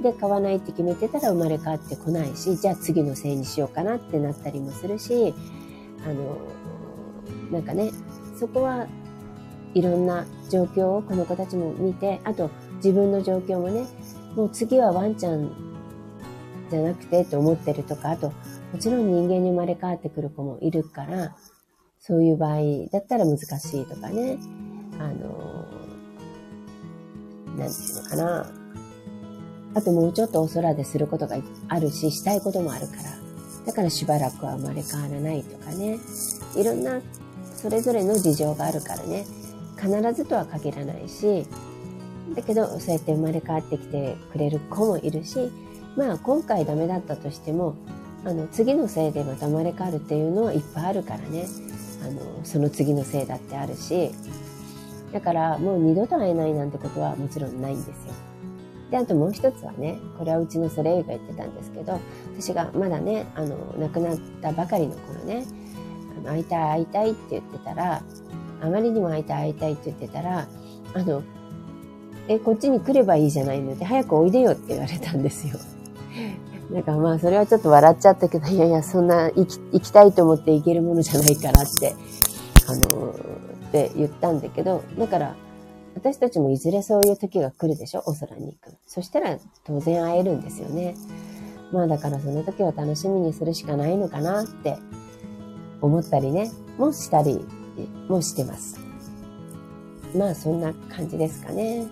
[0.03, 5.33] で、飼わないって決めてたら生まれ変わってこないし、じゃあ次のせいにしようかなってなったりもするし、
[6.05, 6.37] あの、
[7.51, 7.91] なんかね、
[8.39, 8.87] そこは
[9.75, 13.85] いろんな状況をこの子たちも見て、あと自分の状況もね、
[14.35, 15.51] もう次はワンちゃん
[16.71, 18.29] じゃなくてと思ってるとか、あと、
[18.71, 21.35] もちろん人間に生まれ変わってくる子もいるから、
[21.99, 22.59] そういう場合
[22.91, 23.43] だったら難し
[23.81, 24.37] いとかね、
[24.97, 25.65] あの、
[27.57, 28.51] なんていうのかな。
[29.75, 33.03] あともうちょっとお空ですることがあるし、したいこともあるから。
[33.65, 35.99] だからしばらくは生まれ変わらないとかね。
[36.55, 37.01] いろんな
[37.55, 39.25] それぞれの事情があるからね。
[39.77, 41.45] 必ずとは限らないし、
[42.35, 45.51] だけど、そうやって生まれ変わってきてくれる子もいるし、
[45.95, 47.75] まあ、今回ダメだったとしても、
[48.25, 51.45] あの、次のせいでまた生まれ変わるっていうのはいっぱいあるからね。
[52.03, 54.11] あの、その次のせいだってあるし、
[55.13, 58.13] だからもう二度と会えないなんてことはもちろんないんですよ。
[58.91, 61.99] で、あともう一つはね、これはうちのソレイユが言ってたんですけど、
[62.37, 65.45] 私がまだね、あの、亡くなったばかりの頃ね、
[66.17, 68.03] あの会いたい会いたいって言ってたら、
[68.61, 70.47] あまりにも会いたい会いたいって言ってたら、
[70.93, 71.23] あの、
[72.27, 73.77] え、こっちに来ればいいじゃないの？
[73.77, 75.59] で、早くおいでよって言われたんですよ。
[76.71, 81.93] なんかまあ、それはちょっと笑っちゃったけど、いやいや、そんな行き行きたいと思って行けるものじゃないからって、
[82.67, 85.35] あの、って言ったんだけど、だから、
[85.93, 88.03] 私たちもいずれそういう時が来るでしょ？
[88.07, 88.75] お空に行く。
[88.87, 90.95] そしたら当然会えるんですよね。
[91.71, 94.77] まあだからその時を楽しみにするしかないのかなって
[95.81, 97.45] 思ったりね、もしたり
[98.07, 98.79] もしてます。
[100.15, 101.87] まあそんな感じですかね。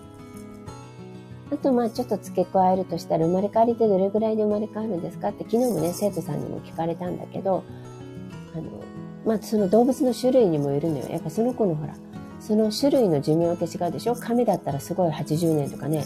[1.52, 7.62] あとまあちょっと付け加えるとしたら生まれ変わりってどれぐらいで生まれ変わるんですかって昨日もね生徒さんにも聞かれたんだけど
[8.54, 8.64] あの
[9.26, 11.08] まあその動物の種類にもよるのよ。
[11.10, 11.94] やっぱその子のほら
[12.40, 14.14] その種類の寿命って違うでしょ？
[14.14, 16.04] 亀だったらすごい80年とかね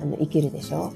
[0.00, 0.92] あの生きるでしょ？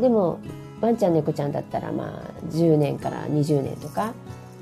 [0.00, 0.40] でも
[0.80, 4.14] ワンちゃん猫ちゃんだったらまあ10年から20年とか。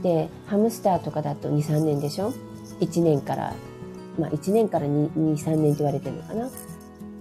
[0.02, 2.34] でハムスターとかだと23年でしょ？
[2.85, 3.55] 1年から
[4.18, 6.51] まあ1年から 2, 2、3年って言われてるのかな。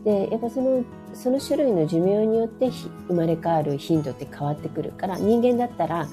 [0.03, 0.83] でやっぱその
[1.13, 2.69] その種類の寿命によって
[3.07, 6.07] 生まれ変わる頻度って変わってくるから人間だったら、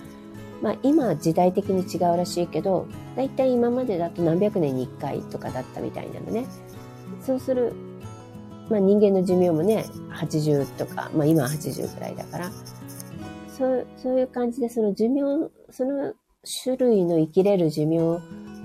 [0.62, 2.86] まあ、今時代的に違うらしいけど
[3.16, 6.46] だいたい今までだと何百年に1回とかだったみたいなのね。
[7.20, 7.74] そうする、
[8.70, 12.50] まあ、人間の寿命もね80とか、まあ、今は80ぐらいだから。
[13.56, 16.14] そうそういう感じでその寿命その
[16.62, 18.20] 種類の生きれる寿命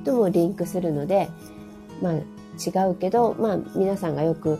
[0.05, 1.29] ともリンクするので
[2.01, 4.59] まあ違うけど、まあ皆さんがよく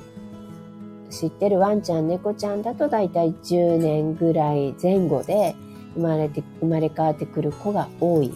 [1.10, 5.56] 知ってるワンちゃん、猫ちゃんだとだいたい10年ぐらい前後で
[5.94, 8.34] 生まれて、生まれ変わってくる子が多い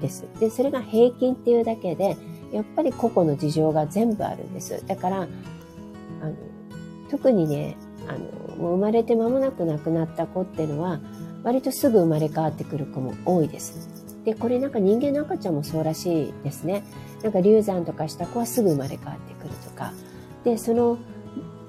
[0.00, 0.26] です。
[0.40, 2.16] で、それが平均っていうだけで、
[2.52, 4.82] やっぱり個々の事情が全部あるんです。
[4.86, 6.34] だから、あの、
[7.10, 7.76] 特にね、
[8.08, 11.00] あの、もう生まれて間もなく亡くなった子っていうのは、
[11.42, 13.93] 割とすぐ生まれ変わってくる子も多いです。
[14.24, 16.82] で、これなんか人間の赤ちゃんもそうらしいですね。
[17.22, 19.92] なんか流産とかした子はすぐ生まれ変わってくるとか。
[20.44, 20.98] で、その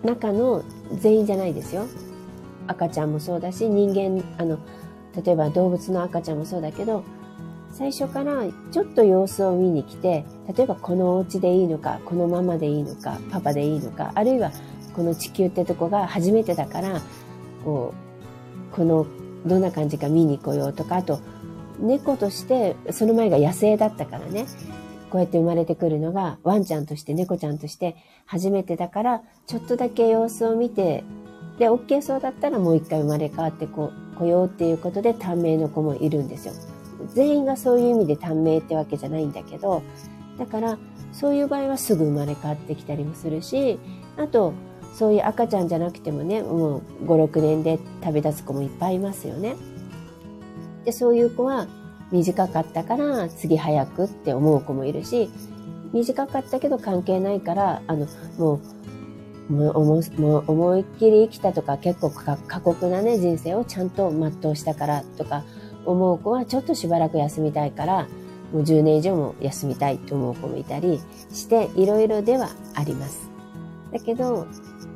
[0.04, 1.88] 中の全員じゃないですよ。
[2.68, 4.60] 赤ちゃんもそうだし、人間、あの、
[5.24, 7.04] 例えば動物の赤ちゃんもそうだけど、
[7.72, 10.26] 最初からちょっと様子を見に来て、
[10.56, 14.52] 例えばこのお家でいいのか、このママでいいのか、パパでいいのか、あるいは
[14.96, 17.02] この地球ってとこが初めてだから、
[17.66, 17.94] こ
[18.72, 19.06] う、この、
[19.46, 21.20] どんな感じか見に来ようとか、あと、
[21.80, 24.46] 猫として、その前が野生だったからね、
[25.16, 27.96] こうやって生まれてくるのがワンちゃんとして猫ちゃんとして
[28.26, 31.06] 初めてだからちょっとだけ様子を見て
[31.58, 36.54] で OK そうだったらもう一回生まれ変わってこ来ようっていうことで短命の子もいるんですよ。
[37.14, 39.84] 全員がそういう意味で短命ってわけじゃないんだけど
[40.38, 40.78] だから
[41.14, 43.80] そういう場合はすぐ生まれ変わってきたりもするし
[44.18, 44.54] あと
[44.94, 49.56] そういう赤ちゃんじゃなくてもねもう56年で旅立つ子もいっぱいいますよね。
[50.86, 51.68] でそういう子は
[52.12, 55.30] 短かったから次早くって思う子もいるし、
[55.92, 58.08] 短かったけど関係ないから、あの、
[58.38, 58.60] もう、
[59.54, 59.74] もう
[60.20, 65.44] もう思いっきり生きたとか結構過酷なね人生をちゃんと全うしたからとか
[65.86, 68.08] 思う子はちょっとしばらく休みたいから
[68.52, 71.00] もう10年以上も休みたいと思う子もいたり
[71.32, 73.30] していろいろではあります。
[73.92, 74.48] だけど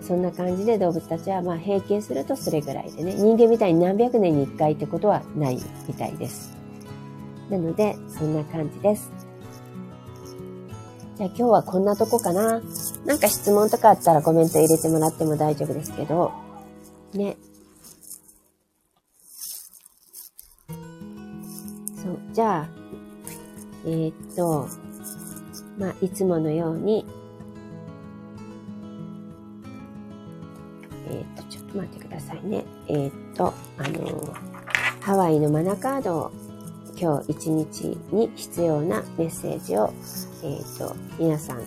[0.09, 6.57] そんな感じで動物たちはまあ平均するとそれぐらいでね人間みたいに何百年に1回ってことはないみたいです。
[7.49, 9.11] なので、そんな感じです。
[11.17, 12.59] じゃあ今日はこんなとこかな。
[13.05, 16.31] なんか質問とかあったらコメント入れてもらっても大丈夫ですけど、
[17.13, 17.37] ね。
[20.67, 22.69] そう、じゃあ、
[23.85, 24.67] えー、っと、
[25.77, 27.05] まあ、いつものように、
[31.77, 32.63] 待ってくださいね。
[32.87, 34.33] えー、っと、あの、
[35.01, 36.31] ハワイのマナカードを
[36.99, 39.93] 今日一日に必要なメッセージを、
[40.43, 41.63] えっ、と、皆さん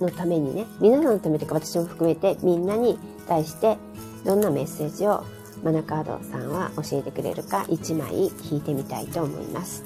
[0.00, 3.78] のためにね、皆さんのためというか私も含めてみんなに対して
[4.24, 5.24] どんなメッセージを
[5.62, 9.84] マナカードさんは教えてくれるか1枚引いてみたいと思います。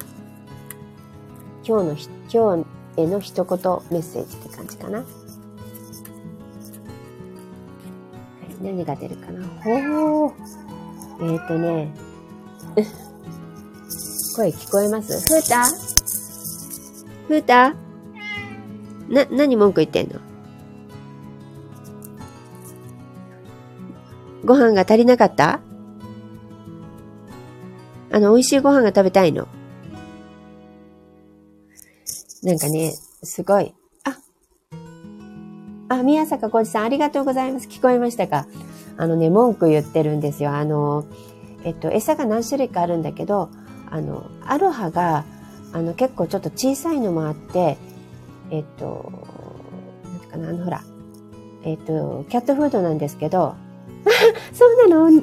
[1.65, 1.97] 今日の、
[2.33, 2.65] 今
[2.97, 3.59] 日への一言
[3.91, 5.05] メッセージって感じかな。
[8.61, 9.47] 何が出るかな？
[9.63, 10.33] ほー。
[11.21, 11.93] えっ、ー、とね、
[14.37, 15.13] 声聞こえます？
[15.21, 15.65] ふーた
[17.27, 17.75] ふーた
[19.09, 20.21] な、何文句言ってんの？
[24.45, 25.61] ご飯が足りなかった？
[28.11, 29.47] あの、美味しいご飯が食べたいの？
[32.43, 32.93] なんかね、
[33.23, 33.75] すごい。
[35.89, 37.69] あ、宮坂浩二さん、ありがとうございます。
[37.69, 38.47] 聞こえましたか？
[38.97, 40.51] あのね、文句言ってるんですよ。
[40.55, 41.07] あの、
[41.65, 43.49] えっと、餌が何種類かあるんだけど、
[43.91, 45.25] あの、アロハが、
[45.73, 47.79] あの、結構ちょっと小さいのもあって、
[48.51, 49.13] えっと、
[50.05, 50.83] なんてかな、あの、ほら、
[51.65, 53.55] えっと、キャットフードなんですけど、
[54.53, 55.23] そうなの？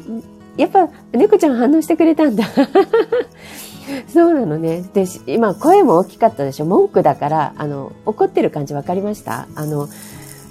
[0.57, 2.45] やっぱ、猫ちゃん反応してくれたんだ。
[4.07, 4.83] そうなのね。
[4.93, 6.65] で、今、声も大きかったでしょ？
[6.65, 9.47] 文句だから、あの、怒ってる感じ分かりました？
[9.55, 9.89] あの、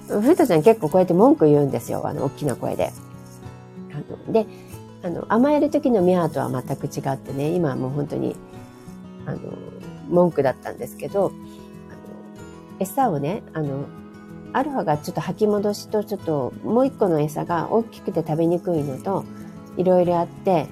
[0.08, 2.06] ふうたちゃん結構こうやって文句言うんですよ。
[2.06, 2.92] あの、大きな声で。
[3.92, 4.46] あので、
[5.02, 8.36] あの、甘える時のミャーとは全く違ってね、今はもう本当に、
[9.26, 9.38] あの、
[10.08, 11.32] 文句だったんですけど、あの、
[12.78, 13.84] 餌をね、あの、
[14.52, 19.24] アルファがちょっと吐き戻しと、ちょっともう一個の餌が大きくて食べにくいのと、
[19.76, 20.68] いろいろあって、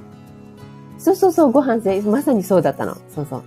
[0.98, 2.96] そうそうそう、ご飯ぜ、まさにそうだったの。
[3.14, 3.42] そうそ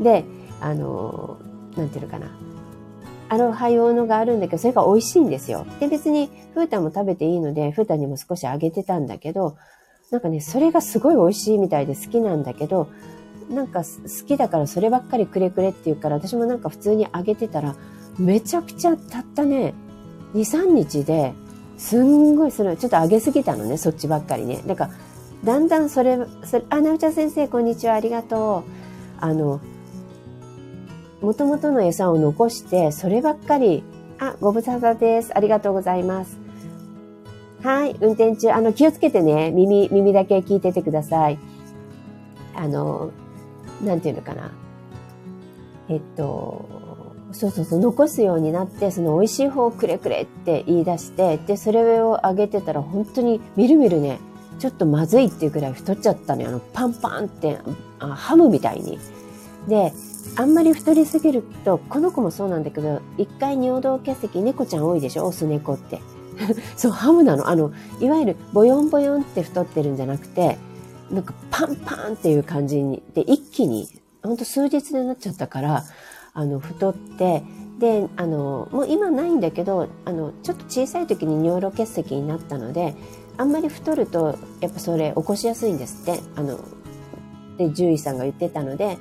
[0.00, 0.04] う。
[0.04, 0.24] で、
[0.60, 1.38] あの、
[1.76, 2.37] なんていうのかな。
[3.28, 5.66] アロハ用のがあるんだけど、それが美味しいんですよ。
[5.80, 9.56] で、別に、フータも食べていいので、フータにも少しあげてたんだけど、
[10.10, 12.88] なんかね、それがすごい美味しいみたいで好きなんだけど、
[13.50, 17.76] なんか好きだからそればっかりくれくれって言うから、私もなんか普通にあげてたら、
[18.18, 19.74] めちゃくちゃたったね、
[20.34, 21.34] 2、3日で、
[21.76, 24.62] すんごいそれ、ちょっとあげすぎたのね、そっちばっかりね。
[24.66, 24.90] だから、
[25.44, 28.70] だんだんそれ、それあ、なおちゃん先生、こんにちは、ありがとう。
[29.20, 29.60] あの、
[31.20, 33.82] もともとの餌を残して、そればっかり、
[34.18, 35.36] あ、ご無沙汰です。
[35.36, 36.38] ありがとうございます。
[37.62, 41.38] はい、運転中、あの、気をつけてね、耳、耳だけ聞いててください。
[42.54, 43.10] あの、
[43.82, 44.52] なんていうのかな。
[45.88, 46.64] えっと、
[47.32, 54.18] そうそうそう、残すようになって、その美味しい方をくれくれって言い出して、で、それをあげてたら本当にみるみるね、
[54.58, 56.48] ちょっとまずいっていうくらい太っちゃったのよ。
[56.48, 57.58] あの、パンパンって
[57.98, 58.98] あ、ハムみたいに。
[59.68, 59.92] で、
[60.36, 65.26] あんまり太りすぎると、この子もそうなんだけど、一回尿道結石、猫ちゃん多いでしょ？
[65.26, 66.00] オス猫って。
[66.76, 67.48] そう、ハムなの。
[67.48, 70.56] あの、いわゆるボヨンボヨンって太ってるんじゃなくて、
[71.10, 73.88] なんかパンパンっていう感じに、で、一気に、
[74.22, 75.84] ほんと数日でなっちゃったから、
[76.34, 77.42] あの、太って、
[77.80, 82.94] で、あの、もう今ないんだけど、あの、ちょっと小さい時に尿路結石になったので、
[83.36, 86.20] あんまり太ると、やっぱそれ起こしやすいんですって。
[86.36, 86.58] あの、
[87.56, 88.98] で、獣医さんが言ってたので、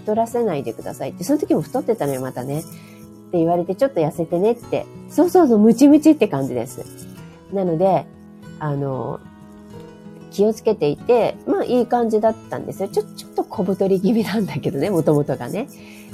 [0.00, 2.60] 太らせないでくださいって、その時も太ってたのよ、またね。
[2.60, 4.86] って言われて、ちょっと痩せてねって。
[5.10, 6.84] そうそうそう、ムチムチって感じです。
[7.52, 8.06] なので、
[8.58, 9.20] あの、
[10.30, 12.88] 気をつけていて、まあいい感じだったんですよ。
[12.88, 15.68] ちょ、ちょっと小太り気味なんだけどね、もともとがね。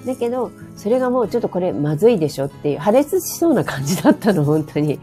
[0.04, 4.98] だけど、それがもうちょっとこれまずいでしょっていう、破裂しそうな感じだったの、本当に。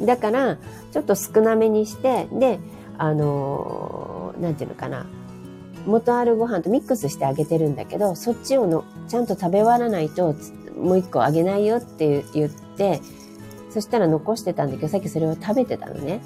[0.00, 0.58] だから、
[0.92, 2.58] ちょっと少なめにして、で、
[2.98, 5.06] あのー、なんていうのかな。
[5.86, 10.34] 元あるご飯とミックスしてあげてるんだけど、そっちをのちゃんと食べ終わらないと、
[10.76, 13.00] もう一個あげないよって言って、
[13.70, 16.20] そしたら残してたんだけど、さっきそれを食べてたのね。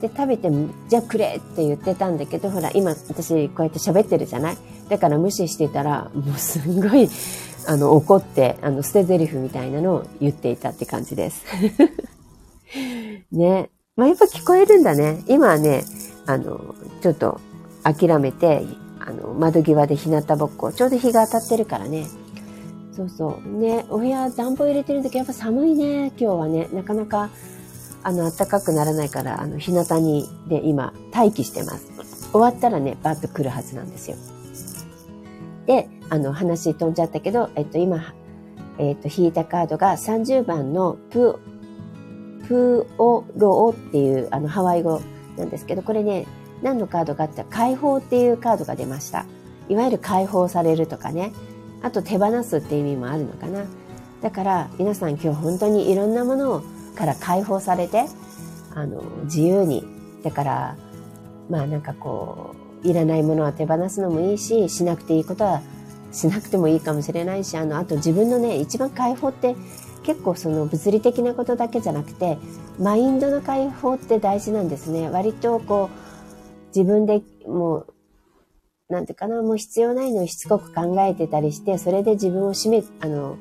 [0.00, 0.50] で、食べて、
[0.88, 4.56] じゃあくれって言ってたんだけど、ほら、今私こうやって喋ってるじゃない？
[4.88, 7.08] だから無視してたら、もうすんごい、
[7.66, 11.44] あの、怒って、あの、捨て台詞みたいなのを言っていたって感じです。
[13.32, 13.70] ね。
[13.96, 15.22] まあ、やっぱ聞こえるんだね。
[15.26, 15.82] 今はね、
[16.26, 17.40] あの、ちょっと
[17.82, 18.62] 諦めて、
[19.06, 22.06] あの、窓際で日向ぼっこ、ちょうど日が当たってるからね。
[22.92, 23.48] そうそう。
[23.48, 26.68] ね、お部屋暖房入れてるんだけど、やっぱ寒いね、今日はね。
[26.72, 27.30] なかなか、
[28.02, 32.30] あの、暖かくならないから、あの、日向に、で、今、待機してます。
[32.32, 34.16] 終わったらね、バッと来るはずなんですよ。
[35.66, 38.14] で、あの、話飛んじゃったけど、えっと、今、
[38.78, 41.38] えっと、引いたカードが30番のプ、
[42.48, 45.00] プオロオっていう、あの、ハワイ語
[45.36, 46.26] なんですけど、これね、
[46.62, 49.26] 何のカードかって解放っていうカードが出ました。
[49.68, 51.32] いわゆる解放されるとかね。
[51.82, 53.64] あと手放すって意味もあるのかな。
[54.22, 56.62] だから皆さん今日本当にいろんなもの
[56.94, 58.06] から解放されて、
[58.74, 59.86] あの、自由に。
[60.22, 60.76] だから、
[61.48, 65.62] まあなんかこう、いらないものは手放すのもいいし、しなくていいことは
[66.12, 69.54] しなくてもいいかもしれないし、あの、あと自分のね、一番解放って
[70.02, 72.38] 結構その物理的なことだけじゃなくて、
[72.78, 75.10] マインドの解放って大事なんですね。
[75.10, 76.05] 割とこう、
[76.76, 77.94] 自分でもう、
[78.90, 83.38] なんていうかな、もう必要ないのをしつこく考えてたりして、それで自分を締め、あの、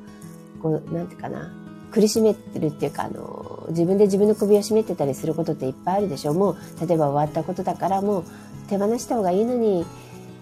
[0.61, 1.51] こう、なんていうかな、
[1.91, 6.33] 苦しめてるっていうか、あの、自分で自分の首を絞めてたりすることっていっぱいあるでしょ。
[6.33, 6.55] もう、
[6.87, 8.23] 例えば終わったことだからもう
[8.69, 9.85] 手放した方がいいのに、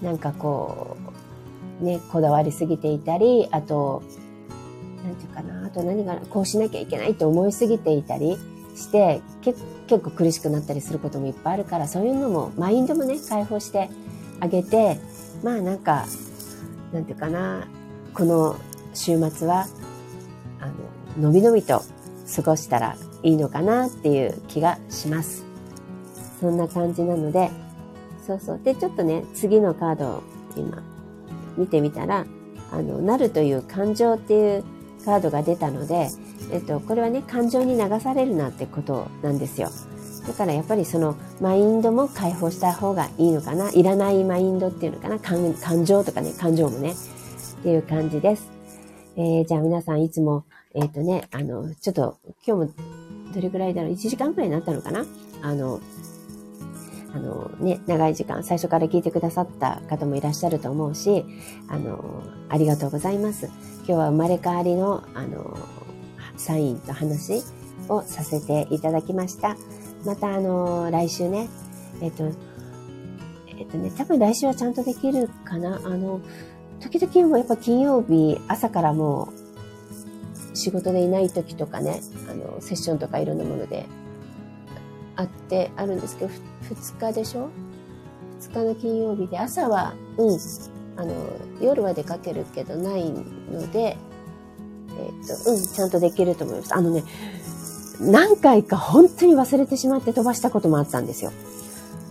[0.01, 0.97] なんかこ
[1.81, 4.03] う、ね、こだわりすぎていたり、あと、
[5.03, 8.37] なんていうかな、あと何が、こうしなきゃいけないって思いすぎていたり
[8.75, 13.89] して結結構苦しくなったりすることもいっぱいあるからそういうのもマインドもね解放して
[14.39, 14.99] あげて
[15.43, 16.05] まあなんか
[16.93, 17.67] なんていうかな
[18.13, 18.55] この
[18.93, 19.67] 週末は
[20.59, 20.67] あ
[21.19, 21.83] ののびのびと
[22.35, 25.45] 過ごしたらいいのかなっていう気がします。
[26.39, 27.49] そんな感じなので、
[28.25, 28.59] そうそう。
[28.61, 30.23] で、ちょっとね、次のカードを
[30.57, 30.83] 今
[31.57, 32.25] 見てみたら、
[32.71, 34.63] あの、なるという感情っていう
[35.05, 36.09] カードが出たので、
[36.53, 39.69] えっと、これはね、感情に流されるなってことなんですよ。
[40.27, 43.71] だからやっぱりそのマインドも解放した方がいいのかな。
[43.71, 45.19] いらないマインドっていうのかな。
[45.19, 48.51] 感情とかね、感情もね、っていう感じです。
[49.15, 50.45] えー、じゃあ皆さんいつも、
[50.75, 52.69] えっ、ー、とね、あの、ちょっと今日も
[53.33, 55.05] どれぐらいだろう ?1 時間くらいになったのかな
[55.41, 55.81] あの、
[57.15, 61.25] あのね、長い時間、最初から聞いてくださった方もいらっしゃると思うし、
[61.67, 63.47] あの、ありがとうございます。
[63.79, 65.57] 今日は生まれ変わりの、あの、
[66.43, 67.41] サインと話
[67.87, 69.55] をさせていただきました。
[70.05, 71.47] また、あの、来週ね、
[72.01, 72.25] えっ、と、
[73.47, 75.77] えっ、とね、多分来週はちゃんとできるかな。
[75.77, 76.19] あの、
[76.81, 79.29] 時々もやっぱ金曜日朝からも
[80.53, 83.85] う仕事でいない時とかね、あの、セッションとかいろんなもので
[85.15, 86.31] あって、あるんですけど、
[86.69, 87.49] 2日でしょ
[88.41, 90.39] ?2 日の金曜日で朝は、うん、
[90.97, 91.13] あの、
[91.61, 93.95] 夜は出かけるけどないので、
[94.99, 96.75] えっ、と、うん、ちゃんとできると思います。
[96.75, 97.03] あのね、
[97.99, 101.31] 何回か本当に忘れてしまって飛ばしたこともあったんですよ。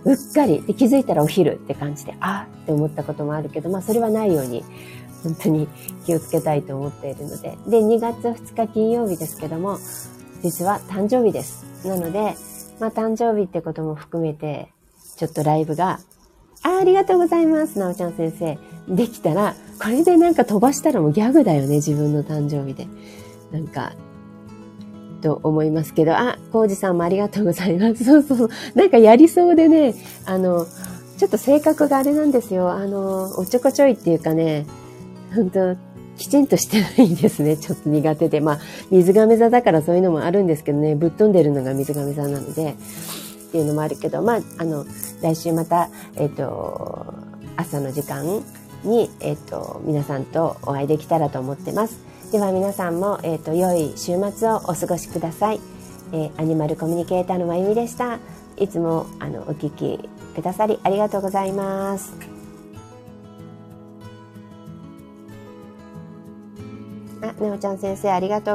[0.04, 0.62] うっかり。
[0.62, 4.64] で気づいたらお昼って感じで、あって思ったこともあるけど、まあそれはないように、
[5.22, 5.68] 本当に
[6.04, 7.56] 気をつけたいと思っているので。
[7.66, 9.78] で、2月2日金曜日ですけども、
[10.42, 11.64] 実は誕生日です。
[11.86, 12.34] なので、
[12.80, 14.68] まあ誕生日ってことも含めて、
[15.16, 16.00] ちょっとライブが、
[16.64, 18.58] あありがとうございます、なおちゃん先生。
[18.88, 22.86] できたら、これでなんか飛ばしたらもうギャグだよね、自分の誕生日で。
[23.52, 23.92] なんか、
[25.22, 28.04] と思いますけど、あ、コウジさんもありがとうございます。
[28.04, 28.50] そうそう。
[28.74, 29.94] なんかやりそうでね、
[30.26, 30.66] あの、
[31.16, 32.70] ちょっと性格があれなんですよ。
[32.70, 34.66] あの、おちょこちょいっていうかね、
[35.34, 35.76] 本当
[36.16, 37.56] きちんとしてないんですね。
[37.56, 38.40] ちょっと苦手で。
[38.40, 38.60] まあ、
[38.90, 44.84] 水亀座だからそういうのもあるんですけどね、ぶっ飛んでるのが水亀座なので、っていうのもあるけど、まあ、あの、
[45.22, 47.14] 来週また、えっ、ー、と、
[47.56, 48.42] 朝の時間
[48.84, 51.98] に、えっ、ー、と、皆さんとお会いできたらと思ってます。
[52.32, 55.60] では皆さんも、えっ、ー、と、良い週末をお過ごしください。
[56.12, 58.18] えー、アニマルコミュニケーターのまゆみでした。
[58.56, 62.12] いつも、あの、お聞きくださりありがとうございます。
[67.22, 68.48] あ、ねおちゃん先生ありがとう